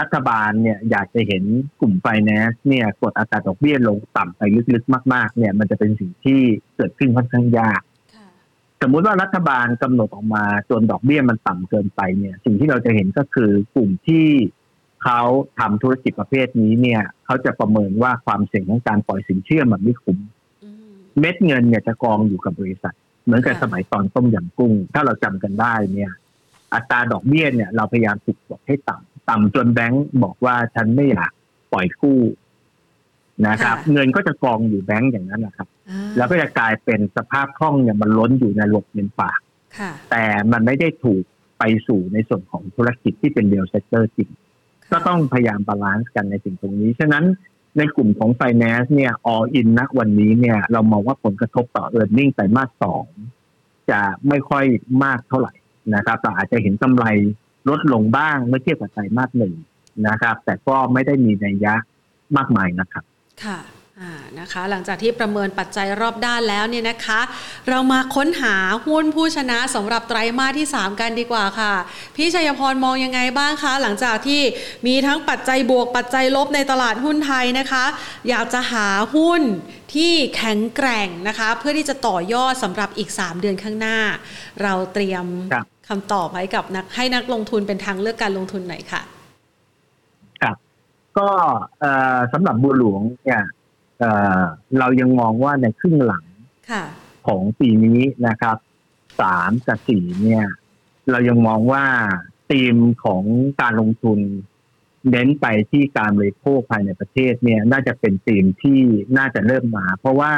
[0.00, 1.44] รัฐบาลเนี่ยอยากจะเห็น
[1.80, 4.42] กลุ่มไฟแนนซ์เนี่ยกดอัตราดอกเบี้ยลงต่ำไป
[4.74, 6.40] ลึกๆมาก ๆ เนี่ย มันจะเป็นสิ่งที่
[6.76, 7.82] เกิดขึ้นค่อนข้างยาก
[8.82, 14.26] สมมุติว่ารัฐบาลกำหนดออกมาจนดอกเบี้ยมันต่ำเกินไปเนี่ย สิ่งที่เราจะเห็นก็คือกลุ่มที่
[15.04, 15.20] เขา
[15.58, 20.18] ทำธุรกิจประเภทนี้เนี่ย เขาจะประเมินว่าความเสี่ยงของการปล่อยสินเชื่อมันไม่คุ้ม
[21.20, 26.12] เม็ดเงินเนี่ยจะกองอยู่กับบริษัท เหมือนกับสมัยตอนต้มยำกุ้ง ถ้าเราจำกันได้เนี่ย
[26.74, 31.32] อัตราดอกเบี้ยเนี่ย เราพยายามฝึกกดให้ต่ำต่ำจนแบงก์บอกว่าฉันไม่อยาก
[31.72, 32.20] ปล่อยกู้
[33.46, 35.68] นะครับ เงินก็จะกองอยู่แบงก์อย่างนั้นนะครับ
[36.16, 39.40] แล้วก็จะกลายเป็นสภาพคล่องเนี่ยมันล้นอยู่ในระบบเงินฝาก
[40.10, 41.24] แต่มันไม่ได้ถูก
[41.58, 44.28] ไปสู่ในส่วนของธุรกิจที่เป็น real sector จริง
[44.92, 47.24] ก็ต้องพยายาม balance กันในสิ่งตรงนี้ ฉะนั้น
[47.78, 53.04] ในกลุ่มของ Finance เนี่ย all in ณวันนี้เนี่ย เรามองว่าผลกระทบต่อ e a r n i n g ไตรมาสสอง
[53.90, 54.64] จะไม่ค่อย
[55.04, 55.52] มากเท่าไหร่
[55.94, 57.04] นะครับแต่อาจจะเห็นกำไร
[57.68, 59.54] ลดลงบ้างเมื่อเทียบกับไตรมาสหนึ่ง
[60.08, 61.74] นะครับ แต่ก็ไม่ได้มีนัยยะ
[62.36, 63.04] มากมายนะครับ
[63.44, 63.58] ค่ะ
[64.40, 67.20] นะคะหลังจากที่ประเมินปัจจัยรอบด้านแล้วเนี่ยนะคะ
[67.68, 71.74] เรามาค้นหาหุ้นผู้ชนะสำหรับไตรมาสที่ 3 กันดีกว่าค่ะ
[72.16, 74.42] พี่ชัยพรมองยังไงบ้างคะ หลังจากที่
[74.86, 77.84] มีทั้งปัจจัยบวกปัจจัยลบในตลาดหุ้นไทยนะคะ
[78.28, 79.42] อยากจะหาหุ้น
[79.94, 83.98] ที่แข็งแกร่งนะคะ เพื่อที่จะต่อยอดสำหรับอีก 3 เดือนข้างหน้า
[84.62, 85.24] เราเตรียม
[85.88, 89.02] คำตอบไว้กับนักให้นักลงทุนเป็นทางเลือกการลงทุนหน่อยค่ะ
[90.42, 90.56] ครับ
[91.18, 91.28] ก็
[92.32, 93.42] สำหรับบัวหลวงเนี่ย
[94.78, 96.24] เรายังมองว่าในครึ่งหลัง
[97.26, 98.56] ของปีนี้นะครับ
[99.20, 100.44] สามกับสี่เนี่ย
[101.10, 101.84] เรายังมองว่า
[102.50, 103.24] ธีมของ
[103.60, 104.18] การลงทุน
[105.10, 108.80] เน้นไปที่การบริโภคภายในประเทศเนี่ย น่าจะเป็นธีมที่
[109.18, 110.32] น่าจะเริ่มมา เพราะว่า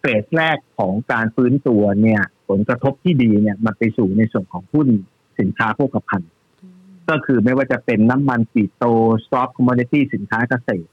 [0.00, 4.88] เฟสแรกของการฟื้นตัวเนี่ย ผลกระทบที่ดีเนี่ยมันไปสู่ในส่วนของหุ้น
[5.38, 6.32] สินค้าโภคภัณฑ์
[7.08, 8.84] ก็คือไม่ว่าจะเป็นน้ำมันปีโต
[9.24, 10.90] stock commodity สินค้าเกษตร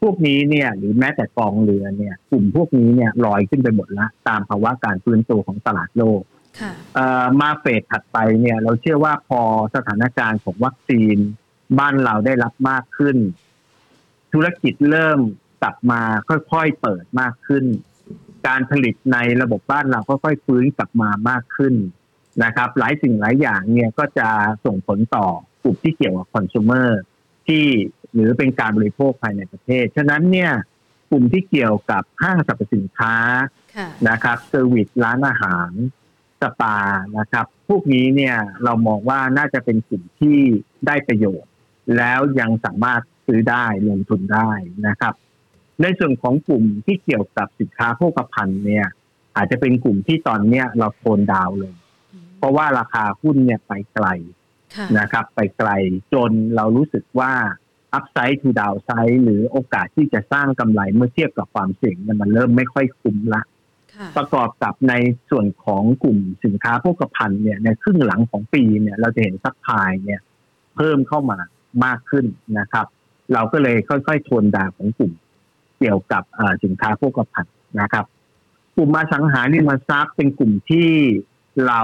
[0.00, 6.22] พวกนี้เนี่ย หรือแม้แต่กองเรือเนี่ย กลุ่มพวกนี้เนี่ยลอยขึ้นไปหมดละตามภาวะการฟื้นตัวของตลาดโลก
[7.40, 9.40] มา phase ถัดไปเนี่ย เราเชื่อว่าพอ
[9.74, 11.16] สถานการณ์ของวัคซีน
[11.78, 13.16] บ้านเราได้รับมากขึ้น
[14.32, 15.20] ธุรกิจเริ่ม
[15.62, 17.64] กลับมาค่อยๆเปิดมากขึ้น
[18.46, 21.74] การผลิตในระบบบ้านเราค่อยๆฟื้นกลับมามากขึ้น
[22.44, 24.28] นะครับ หลายสิ่งหลายอย่างเนี่ยก็จะ
[24.64, 25.26] ส่งผลต่อ
[25.62, 26.88] กลุ่มที่เกี่ยวกับคอน sumer
[27.48, 27.64] ที่
[28.14, 30.52] หรือเป็นการบริโภคภายในประเทศ ฉะนั้นเนี่ย
[31.10, 33.14] กลุ่มที่เกี่ยวกับห้างสรรพสินค้า
[34.08, 35.70] นะครับ service ร้านอาหาร
[36.40, 36.78] สปา
[37.18, 40.38] นะครับ พวกนี้เนี่ยเรามองว่าน่าจะเป็นกลุ่มที่
[40.86, 41.50] ได้ประโยชน์
[41.96, 44.50] แล้วยังสามารถซื้อได้ลงทุนได้
[44.86, 45.14] นะครับ
[45.82, 48.86] ในส่วนของกลุ่มที่เกี่ยวกับสินค้าโภคภัณฑ์เนี่ย
[49.36, 51.74] อาจจะเป็นกลุ่มที่ตอนเนี้ยเรา tone down เลย
[52.38, 54.06] เพราะว่าราคาหุ้นเนี่ยไปไกล
[54.98, 55.70] นะครับ ไปไกล
[56.12, 57.32] จนเรารู้สึกว่า
[57.94, 63.42] upside to downside หรือโอกาสที่จะสร้างกำไรเมื่อเทียบกับความเสี่ยงมันเริ่มไม่ค่อยคุ้มละ
[64.16, 64.94] ประกอบกับใน
[65.30, 70.20] ส่วนของกลุ่มสินค้าโภคภัณฑ์เนี่ยในครึ่งหลังของปีเนี่ยเราจะเห็น supply เนี่ย
[70.76, 71.38] เพิ่มเข้ามา
[71.84, 72.26] มากขึ้น
[72.58, 72.86] นะครับ
[73.32, 75.12] เราก็เลยค่อยๆ tone down ของกลุ่ม
[75.78, 76.22] เกี่ยวกับ
[76.64, 78.04] สินค้าโภคภัณฑ์นะครับ
[78.76, 80.90] กลุ่มมาสังหาริมทรัพย์เป็นกลุ่มที่
[81.68, 81.82] เรา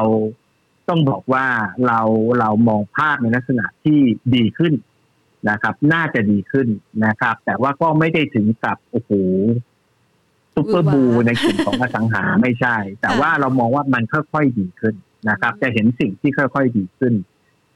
[0.88, 1.46] ต้องบอกว่า
[1.86, 2.00] เรา
[2.40, 3.98] เรามองภาพในลักษณะที่
[4.34, 4.74] ดีขึ้น
[5.50, 6.68] นะครับ น่าจะดีขึ้น
[7.06, 9.10] นะครับ แต่ว่าก็ไม่ได้ถึงกับโอ้โห
[10.54, 14.94] ซุปเปอร์บูในกลุ่มของอสังหาไม่ใช่ แต่ว่าเรามองว่ามันค่อยๆดีขึ้น
[15.30, 17.14] นะครับ จะเห็นสิ่งที่ค่อยๆดีขึ้น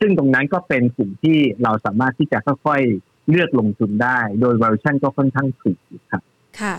[0.00, 5.78] ซึ่งตรงนั้นก็เป็นกลุ่มที่เราสามารถที่จะค่อยๆเลือกลงทุนได้ โดย valuation ก็ค่อนข้างถูก
[6.10, 6.22] ครับ
[6.60, 6.74] ค่ะ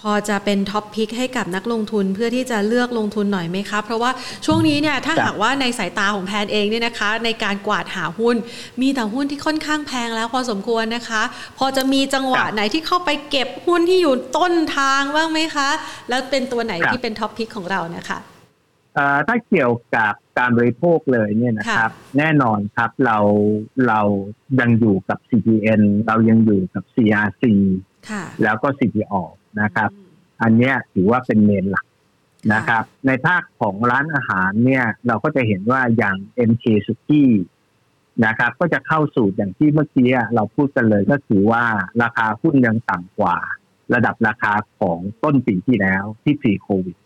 [0.00, 4.10] พอจะเป็น top pick ให้กับนักลงทุนเพื่อที่จะเลือกลงทุนหน่อยไหมคะ เพราะว่า
[4.46, 8.36] ช่วงนี้เนี่ยถ้าหากว่าในสายตาของแพรเองเนี่ยนะคะ ในการกวาดหาหุ้น
[8.80, 11.22] มีแต่หุ้นที่ค่อนข้างแพงแล้วพอสมควรนะคะ
[11.58, 15.68] พอจะมีจังหวะไหนที่เข้าไปเก็บหุ้นที่อยู่ต้นทางบ้างไหมคะ
[16.08, 18.18] แล้วเป็นตัวไหนที่เป็น top pick ของเรานะคะ
[19.26, 23.18] ถ้าเกี่ยวกับการบริโภคเลยเนี่ยนะครับ แน่นอนครับเรา
[23.88, 24.00] เรา
[24.60, 27.44] ยังอยู่กับ CPN เรายังอยู่กับ CRC
[28.42, 29.14] แล้วก็ CPO
[29.60, 29.90] นะครับ
[30.42, 31.86] อันนี้ถือว่าเป็นเมนหลัก
[32.52, 36.16] นะครับ ในภาคของร้านอาหารเนี่ย เราก็จะเห็นว่าอย่าง
[36.50, 37.24] MK s u k i
[38.26, 41.64] นะครับ ก็จะเข้าสู่อย่างที่เมื่อกี้เราพูดกันเลยก็คือว่า
[42.02, 43.36] ราคาหุ้นยังต่ำกว่า
[43.94, 46.96] ระดับราคาของต้นปีที่แล้วที่ปีโควิด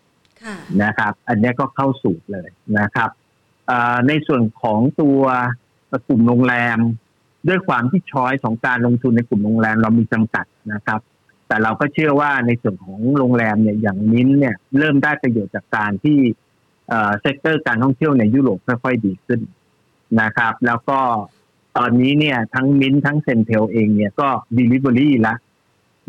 [0.85, 3.11] นะครับ อันนี้ก็เข้าสู่เลยนะครับ
[4.09, 5.21] ในส่วนของตัว
[6.09, 6.79] กลุ่มโรงแรม
[7.49, 11.01] ด้วยความที่ choice ของการลงทุนในกลุ่มโรงแรมเรามีจำกัดนะครับ
[11.49, 16.19] แต่เราก็เชื่อว่าในส่วนของโรงแรมเนี่ยอย่างมิ้นท์เนี่ยเริ่มได้ประโยชน์จากการที่
[16.89, 19.41] เอ่อ sector การท่องเที่ยวในยุโรปค่อยๆดีขึ้น
[20.21, 21.01] นะครับ แล้วก็
[21.77, 25.39] ตอนนี้เนี่ยทั้งมิ้นท์ทั้ง CENTEL เองเนี่ยก็ดีลิเวอรี่แล้ว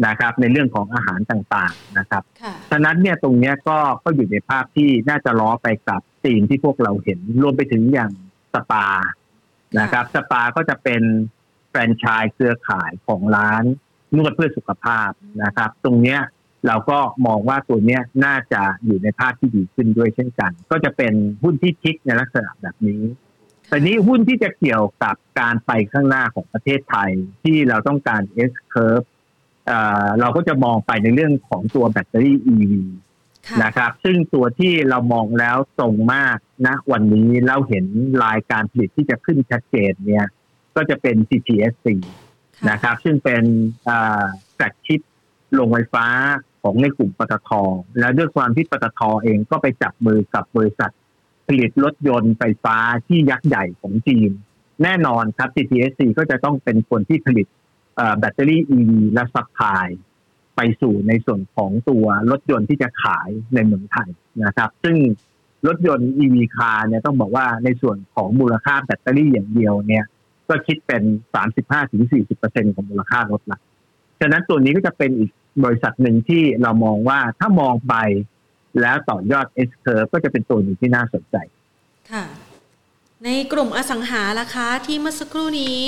[0.05, 8.11] นะครับ ในเรื่องของอาหารต่างๆนะครับค่ะฉะนั้นเนี่ยตรงเนี้ยก็ก็อยู่ในภาพที่น่าจะล้อไปกับธีมที่พวกเราเห็นรวมไปถึงอย่าง
[8.53, 8.87] สปา
[9.79, 11.01] นะครับ สปาก็จะเป็น
[11.69, 13.63] แฟรนไชส์เครือข่ายของร้าน
[14.15, 15.09] นวดเพื่อสุขภาพ
[15.43, 16.19] นะครับ ตรงเนี้ย
[16.67, 23.01] เราก็มองว่าตัวเนี้ยน่าจะอยู่ในภาพที่ดีขึ้นด้วยเช่นกัน ก็จะเป็นหุ้นที่คิกในลักษณะแบบนี้
[23.69, 27.11] แต่นี้หุ้นที่จะเกี่ยวกับการไปข้างหน้าของประเทศไทย
[27.43, 29.07] ที่เราต้องการ S curve
[29.65, 32.73] เอ่อเราก็จะมองไปในเรื่องของตัวแบตเตอรี่ EV
[33.47, 37.85] ค่ะนะครับ ซึ่งตัวที่เรามองแล้วตรงมากณวันนี้เราเห็น
[38.25, 40.27] รายการผลิตที่จะขึ้นชัดเจนเนี่ย
[40.75, 42.24] ก็จะเป็น CTSC ค่ะ
[42.69, 43.43] นะครับ ซึ่งเป็น
[43.83, 45.01] แฟลกชิป
[45.53, 46.05] โรงไฟฟ้า
[46.61, 47.49] ของในกลุ่มปตท
[47.99, 50.91] แล้วด้วยความที่ปตทเองก็ไปจับมือกับบริษัท
[51.47, 52.77] ผลิตรถยนต์ไฟฟ้า
[53.07, 54.31] ที่ยักษ์ใหญ่ของจีน
[54.83, 57.47] แน่นอนครับ CTSC ก็จะต้องเป็นคนที่ผลิต
[58.19, 59.87] แบตเตอรี่ EV และ supply
[60.55, 64.09] ไปสู่ในส่วนของตัวรถยนต์ที่จะขายในเมืองไทย
[64.45, 64.97] นะครับ ซึ่ง
[65.67, 70.05] รถยนต์ EV คาร์เนี่ยต้องบอกว่าในส่วนของมูลค่าแบตเตอรี่อย่างเดียวเนี่ย
[70.49, 71.03] ก็คิดเป็น
[71.83, 73.59] 35-40%ของมูลค่ารถละ
[74.19, 75.31] ฉะนั้นตัวนี้ก็จะเป็นอีก
[75.63, 77.95] บริษัทหนึ่งที่เรามองว่าถ้ามองไป
[78.81, 81.35] แล้วต่อยอด S curve ก็จะเป็นตัวหนึ่งที่น่าสนใจ
[82.11, 82.25] ค่ะ
[83.25, 85.79] ในกลุ่มอสังหาล่ะคะที่เมื่อสักครู่นี้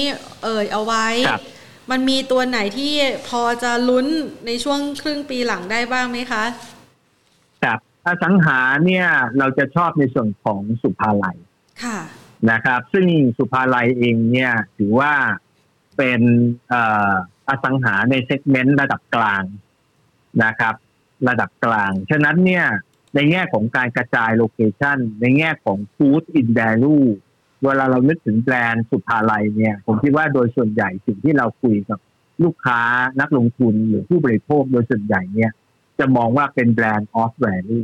[0.44, 1.44] เอ่ยเอาไว้ครับ
[1.92, 2.94] มันมีตัวไหนที่
[3.30, 4.08] พอจะลุ้น
[4.46, 6.44] ในช่วงครึ่งปีหลังได้บ้างไหมคะ
[7.64, 9.06] ครับอสังหาเนี่ย
[9.38, 11.38] เราจะชอบในส่วนของสุภาลัย
[11.84, 12.00] ค่ะ
[12.52, 13.06] นะครับ ซึ่ง
[13.38, 15.14] สุภาลัยเองเนี่ยถือว่า
[15.98, 16.22] เป็น
[17.50, 19.44] อสังหาในเซกเมนต์ระดับกลาง
[20.44, 20.76] นะครับ
[21.30, 22.66] ระดับกลาง ฉะนั้นเนี่ย
[23.16, 26.98] ในแง่ของการกระจาย location ในแง่ของฟู้ดอินแ l ลู
[27.64, 32.00] เวลาเรานึกถึงแบรนด์ศุภาลัยเนี่ย ผมคิดว่าโดยส่วนใหญ่สิ่งที่เราคุยกับ
[32.44, 32.82] ลูกค้า
[33.22, 35.52] นักลงทุนหรือผู้บริโภคโดยส่วนใหญ่เนี่ย
[36.00, 37.82] จะมองว่าเป็น brand of value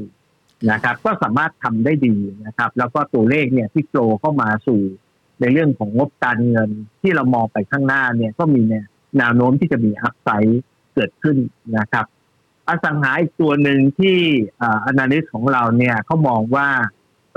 [0.71, 4.81] นะครับ ก็สามารถทำได้ดีนะครับ แล้วก็ตัวเลขเนี่ยที่โตเข้ามาสู่
[5.41, 6.69] ในเรื่องของงบการเงิน
[7.01, 8.85] ที่เรามองไปข้างหน้าเนี่ยก็มีเนี่ย
[9.17, 10.61] แนวโน้มที่จะมีอัพไซด์
[10.93, 11.37] เกิดขึ้น
[11.77, 12.05] นะครับ
[12.67, 14.17] อสังหาอีกตัวหนึ่งที่
[14.61, 16.69] อ่า analyst ของเราเนี่ยเขามองว่า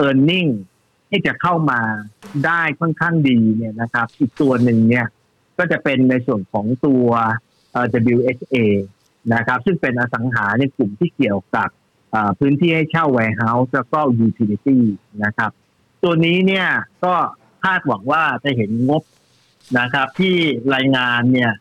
[0.06, 0.50] e a r n i n g
[1.10, 1.80] ที่จะเข้ามา
[2.46, 5.06] ได้ค่อนข้างดีเนี่ยนะครับ อีกตัวหนึ่งเนี่ย
[5.58, 7.06] ก็จะเป็นในส่วนของตัว
[8.14, 8.56] WHA
[9.34, 11.68] นะครับ ซึ่งเป็นอสังหาในกลุ่มที่เกี่ยวกับ
[12.38, 14.78] พื้นที่ให้เช่า warehouse แล้วก็ utility
[15.24, 15.50] นะครับ
[16.02, 16.68] ตัวนี้เนี่ย
[17.04, 17.14] ก็
[17.64, 19.02] คาดหวังว่าจะเห็นงบ
[19.78, 20.34] นะครับ ที่
[20.74, 21.52] รายงานเนี่ย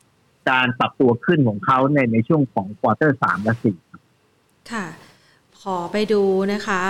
[0.50, 3.78] การปรับตัวขึ้นของเขาในในช่วงของควอเตอร์สามและสี่
[4.72, 4.86] ค่ะ
[5.62, 6.24] ขอไปดู
[6.54, 6.82] นะคะ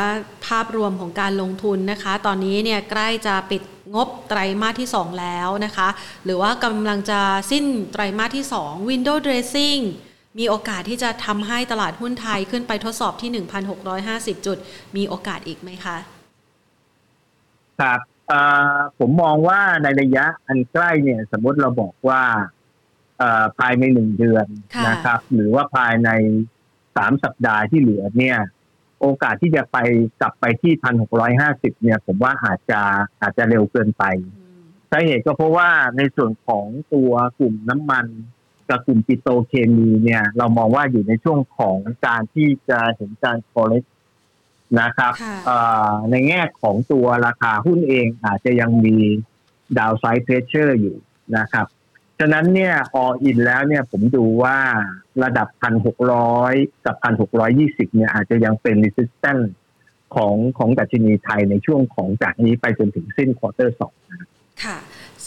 [0.47, 3.62] ภาพรวมของการลงทุนนะคะ ตอนนี้เนี่ยใกล้จะปิด
[3.95, 5.88] งบไตรมาสที่ 2 แล้วนะคะ
[6.26, 7.20] หรือว่ากำลังจะ
[7.51, 9.82] สิ้นไตรมาสที่ 2 Window Dressing
[10.38, 13.43] มีโอกาสที่จะทำให้ตลาดหุ้นไทยขึ้นไปทดสอบที่
[13.97, 14.57] 1,650 จุด
[14.95, 15.97] มีโอกาสอีกไหมคะ
[17.79, 18.39] ครับเอ่
[18.75, 22.23] อผมมองว่าในระยะอันใกล้เนี่ย สมมติเราบอกว่า
[23.17, 26.09] เอ่อภายในหนึ่งเดือนค่ะนะครับ หรือว่าภายใน
[26.95, 28.38] สามสัปดาห์ที่เหลือเนี่ย
[29.01, 29.77] โอกาสที่จะไป
[30.21, 32.81] กลับไปที่พันหกร้อยห้าสิบเนี่ย ผมว่าอาจจะ
[33.21, 34.03] อาจจะเร็วเกินไป
[34.38, 34.61] อืม
[34.91, 38.05] สาเหตุก็เพราะว่าในส่วนของตัวกลุ่มน้ำมัน
[38.70, 43.88] กับกลุ่มปิโตรเคมีเนี่ย เรามองว่าอยู่ในช่วงของการที่จะเห็นการ correct
[44.82, 45.57] นะครับค่ะเอ่
[45.89, 48.95] อในแง่ของตัวราคาหุ้นเองอาจจะยังมี
[49.78, 50.95] downside pressure อยู่
[51.38, 51.66] นะครับ
[52.20, 54.57] ฉะนั้นเนี่ย all in แล้วเนี่ยผมดูว่า
[55.24, 56.53] ระดับพันหกร้อย
[56.86, 59.45] กับพันหกร้อยยี่สิบเนี่ยอาจจะยังเป็น resistance
[60.16, 63.93] ของของดัชนีไทยในช่วงของจากนี้ไปจนถึงสิ้น quarter สอง
[64.63, 64.78] ค่ะ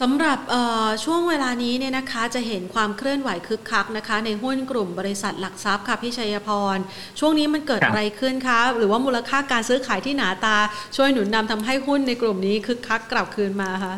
[0.01, 6.79] สำหรับเอ่อช่วงเวลานี้เนี่ยนะคะจะเห็นความเคลื่อนไหวคึกคักนะคะ ในหุ้นกลุ่มบริษัทหลักทรัพย์ค่ะพี่ชัยพร
[7.21, 10.57] ช่วงนี้มันเกิดครับอะไรขึ้นคะหรือว่ามูลค่าการซื้อขายที่หนาตา
[10.97, 13.95] ช่วยหนุนนำทำให้หุ้นในกลุ่มนี้คึกคักกลับคืนมาคะ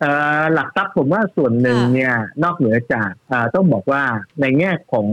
[0.00, 4.02] เอ่อหลักทรัพย์ผมว่าส่วนหนึ่งค่ะเนี่ย นอกเหนือจากเอ่อต้องบอกว่า
[4.40, 5.06] ในแง่ของ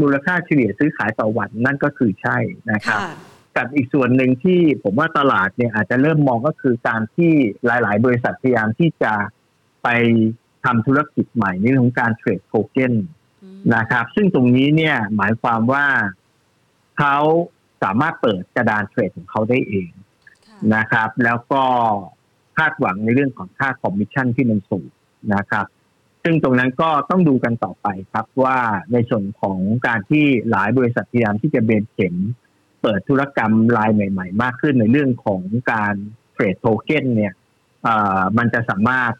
[0.00, 2.36] มูลค่าเฉลี่ยซื้อขายต่อวันนั่นก็คือใช่
[2.72, 3.12] นะครับค่ะ
[3.56, 7.32] กับอีกส่วนหนึ่งที่ผมว่าตลาดเนี่ยอาจจะเริ่มมองก็คือการที่
[7.66, 9.12] หลาย ๆ บริษัทพยายามที่จะ
[9.82, 9.88] ไป
[10.64, 12.94] ทำธุรกิจใหม่ในเรื่องของการ trade token
[13.42, 15.86] อืมนะครับ ซึ่งตรงนี้เนี่ยหมายความว่า
[16.98, 17.16] เขา
[17.82, 19.90] สามารถเปิดกระดาน trade ของเขาได้เอง
[20.48, 21.64] ค่ะนะครับ แล้วก็
[22.56, 24.88] คาดหวังในเรื่องของค่าคอมมิชชั่นที่มันสูง
[25.34, 25.66] นะครับ
[26.22, 28.58] ซึ่งตรงนั้นก็ต้องดูกันต่อไปครับว่า
[28.92, 32.14] ในส่วนของการที่หลายบริษัทพยายามที่จะเบนเข็ม
[32.84, 35.94] เปิดธุรกรรมรายใหม่ ๆ มากขึ้นในเรื่องของการ
[36.32, 37.32] trade token เนี่ย
[38.38, 39.12] มันจะสามารถ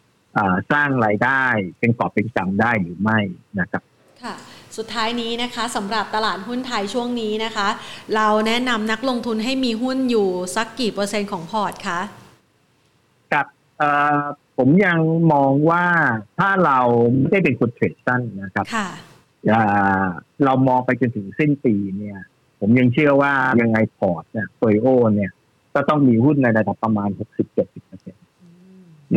[0.72, 1.44] สร้างรายได้
[1.78, 3.18] เป็นกอบเป็นกำได้หรือไม่
[3.60, 3.82] นะครับ
[4.22, 4.34] ค่ะ
[4.76, 7.68] สุดท้ายนี้นะคะสำหรับตลาดหุ้นไทยช่วงนี้นะคะ
[8.16, 12.00] เราแนะนำนักลงทุนให้มีหุ้นอยู่สักกี่เปอร์เซ็นต์ของพอร์ตคะ
[13.32, 13.46] ครับ
[14.56, 14.98] ผมยัง
[15.32, 15.84] มองว่า
[16.38, 16.78] ถ้าเรา
[17.18, 18.66] ไม่ได้เป็นคน trade สั้นนะครับ
[20.44, 22.18] เรามองไปจนถึงสิ้นปีเนี่ย
[22.60, 23.32] ผมยังเชื่อว่า
[23.62, 25.30] ยังไงพอร์ตเนี่ยโตโอเนี่ย
[25.74, 28.24] ก็ต้องมีหุ้นในระดับประมาณ 60-70%เปอร์เซ็นต์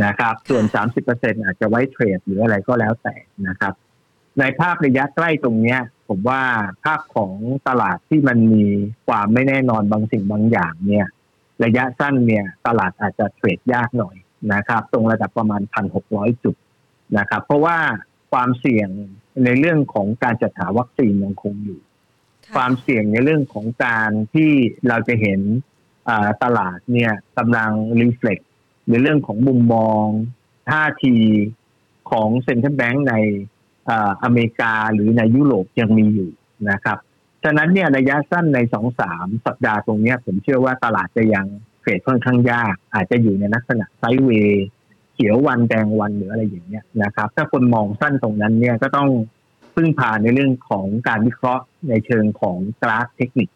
[0.03, 3.15] นะครับ ส่วน 30%เปอร์เซ็นต์อาจจะไว้เทรดหรืออะไรก็แล้วแต่
[3.47, 3.73] นะครับ
[4.39, 6.41] ในภาพระยะใกล้ตรงเนี้ย ผมว่า
[6.83, 7.33] ภาพของ
[7.67, 8.65] ตลาดที่มันมี
[9.07, 11.07] ความไม่แน่นอนบางสิ่งบางอย่างเนี่ย
[11.63, 14.15] ระยะสั้นเนี่ย ตลาดอาจจะเทรดยากหน่อย
[14.53, 16.55] นะครับ ตรงระดับประมาณพันหกร้อยจุด
[17.17, 17.77] นะครับ เพราะว่า
[18.31, 18.89] ความเสี่ยง
[19.43, 21.79] ในเรื่องของการจัดหาวัคซีนยังคงอยู่
[22.55, 24.51] ความเสี่ยงในเรื่องของการที่
[24.87, 25.41] เราจะเห็น
[26.43, 27.71] ตลาดเนี่ยกำลัง
[28.01, 28.39] รีเฟล็ก
[28.89, 30.05] ในเรื่องของมุมมอง
[30.69, 31.17] ท่าที
[32.11, 33.15] ของเซ็นทรัลแบงก์ใน
[34.23, 36.31] อเมริกาหรือในยุโรปยังมีอยู่
[36.71, 36.97] นะครับ
[37.43, 41.45] ฉะนั้นเนี่ยระยะสั้นในสองสามสัปดาห์ตรงนี้ผมเชื่อว่าตลาดจะยัง
[41.79, 44.65] เทรดค่อนข้างยาก อาจจะอยู่ในลักษณะไซด์เวย์
[45.13, 49.09] เขียววันแดงวันหรืออะไรอย่างเงี้ยนะครับ ถ้าคนมองสั้นตรงนั้นเนี่ยก็ต้อง
[49.75, 53.49] พึ่งพาในเรื่องของการวิเคราะห์ในเชิงของกราฟเทคนิค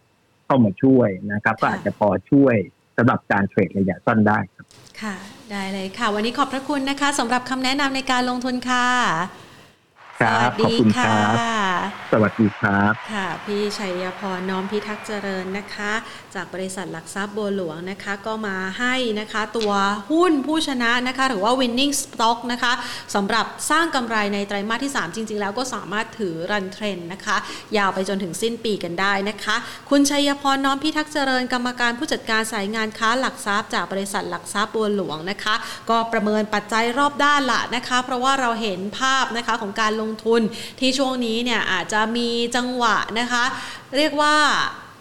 [0.45, 2.55] เข้ามาช่วยนะครับ ก็อาจจะพอช่วย
[2.97, 4.65] สำหรับการเทรดระยะสั้นได้ครับ
[5.01, 5.15] ค่ะ
[5.51, 8.87] ได้เลยค่ะ วันนี้ขอบพระคุณนะคะสำหรับคำแนะนำในการลงทุนค่ะ
[10.21, 11.35] ครับขอบคุณครับ
[12.11, 15.91] สวัสดีครับ ค่ะ พี่ชัยพรน้อมพิทักษ์เจริญนะคะ
[16.35, 19.71] จากบริษัทหลักทรัพย์บัวหลวงนะคะ ก็มาให้นะคะตัว
[20.11, 22.73] หุ้นผู้ชนะนะคะ หรือว่า winning stock นะคะ
[23.15, 27.37] สำหรับสร้างกำไรในไตรมาสที่ 3 จริง ๆ แล้วก็สามารถถือรันเทรนนะคะ
[27.77, 29.55] ยาวไปจนถึงสิ้นปีกันได้นะคะ
[29.89, 35.55] คุณชัยพรน้อมพิทักษ์เจริญกรรมการผู้จัดการสายงานค้าหลักทรัพย์ จากบริษัทหลักทรัพย์บัวหลวงนะคะ
[35.89, 40.41] ก็ประเมินปัจจัยรอบด้านละนะคะ เพราะว่าเราเห็นภาพนะคะของการลงทุน
[40.79, 43.43] ที่ช่วงนี้เนี่ยอาจจะมีจังหวะนะคะ
[43.97, 44.35] เรียกว่า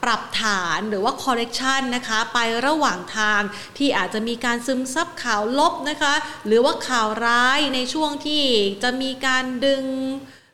[0.02, 3.40] ปรับฐานหรือว่าคอเลกชันนะคะ ไประหว่างทาง
[3.78, 6.14] ที่อาจจะมีการซึมซับข่าวลบนะคะ
[6.46, 8.44] หรือว่าข่าวร้ายในช่วงที่
[8.82, 9.84] จะมีการดึง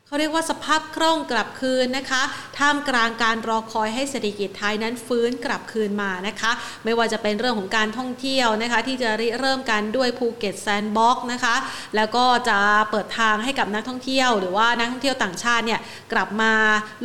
[0.09, 2.21] เขาเรียกว่าสภาพคล่องกลับคืนนะคะ
[2.57, 6.51] ท่ามกลางการรอคอยให้เศรษฐกิจไทยนั้นฟื้นกลับคืนมานะคะ
[6.85, 11.55] ไม่ว่าจะเป็นเรื่องของการท่องเที่ยวนะคะ ที่จะริเริ่มกันด้วยภูเก็ต Sandbox นะคะ
[11.95, 12.57] แล้วก็จะ
[12.91, 15.79] เปิดทางให้กับนักท่องเที่ยว หรือว่านักท่องเที่ยวต่างชาติเนี่ย
[16.13, 16.53] กลับมา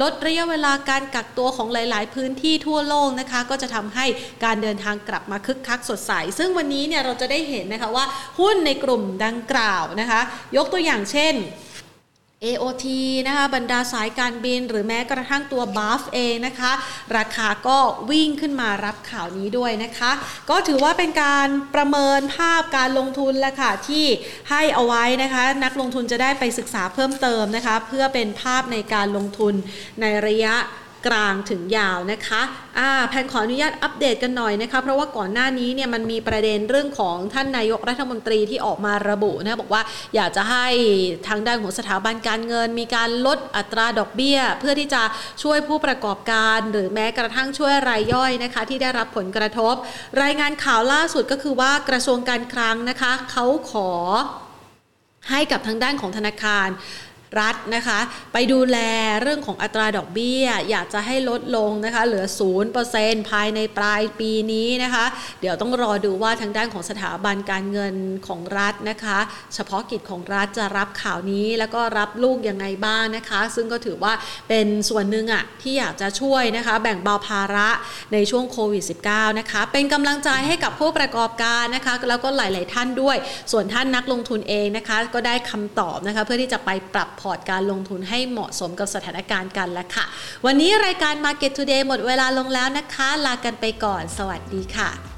[0.03, 4.07] ลดระยะเวลาการกักตัวของหลาย ๆ พื้นที่ทั่วโลกนะคะ ก็จะทำให้
[4.45, 8.05] การเดินทางกลับมาคึกคักสดใส ซึ่งวันนี้เนี่ยเราจะได้เห็นนะคะว่า
[8.41, 10.21] หุ้นในกลุ่มดังกล่าวนะคะ
[10.57, 11.37] ยกตัวอย่างเช่น
[12.51, 12.87] AOT
[13.27, 16.73] นะคะบรรดาสายการบินหรือแม้กระทั่งตัวบัฟเองนะคะ
[17.17, 17.79] ราคาก็
[18.11, 20.11] วิ่งขึ้นมารับข่าวนี้ด้วยนะคะ
[20.51, 24.07] ก็ถือว่าเป็นการประเมินภาพการลงทุนแหละค่ะที่
[24.51, 29.55] ให้เอาไว้นะคะ นักลงทุนจะได้ไปศึกษาเพิ่มเติมนะคะ เพื่อเป็นภาพในการลงทุน
[30.01, 30.55] ในระยะ
[31.07, 32.43] กลางถึงยาวนะคะ
[32.79, 39.83] อ่าแพนขออนุญาตอัปเดตกันหน่อยนะคะ เพราะว่าก่อนหน้านี้เนี่ยมันมีประเด็นเรื่องของท่านนายกรัฐมนตรีที่ออกมาระบุนะบอกว่า
[40.15, 40.67] อยากจะให้
[41.29, 45.03] ทางด้านของสถาบันการเงิน มีการลดอัตราดอกเบี้ย เพื่อที่จะ
[45.43, 49.75] ช่วยผู้ประกอบการ หรือแม้กระทั่งช่วยรายย่อยนะคะ ที่ได้รับผลกระทบ
[50.23, 53.91] รายงานข่าวล่าสุดก็คือว่ากระทรวงการคลังนะคะเขาขอ
[55.31, 56.69] ให้กับทางด้านของธนาคาร
[57.41, 57.99] รัฐนะคะ
[58.33, 58.79] ไปดูแล
[59.23, 62.25] เรื่องของอัตราดอกเบี้ย อยากจะให้ลดลงนะคะ เหลือ
[62.79, 65.05] 0%ภายในปลายปีนี้นะคะ
[65.41, 67.95] เดี๋ยวต้องรอดูว่าทางด้านของสถาบันการเงิน
[68.27, 69.19] ของรัฐนะคะ
[69.55, 74.13] เฉพาะกิจของรัฐจะรับข่าวนี้แล้วก็รับลูกยังไงบ้างนะคะ ซึ่งก็ถือว่า
[74.49, 77.69] เป็นส่วนหนึ่งอะที่อยากจะช่วยนะคะ แบ่งเบาภาระ
[78.13, 83.17] ในช่วงโควิด -19 นะคะ เป็นกำลังใจให้กับผู้ประกอบการนะคะ แล้วก็หลาย ๆ ท่านด้วย
[83.53, 90.05] ส่วนท่านนักลงทุนเองนะคะ ก็ได้คำตอบนะคะ เพื่อที่จะไปปรับพอร์ตการลงทุนให้เหมาะสมกับสถานการณ์กันแล้วค่ะ
[90.47, 95.12] วันนี้รายการ Market Today หมดเวลาลงแล้วนะคะ ลากันไปก่อน สวัสดีค่ะ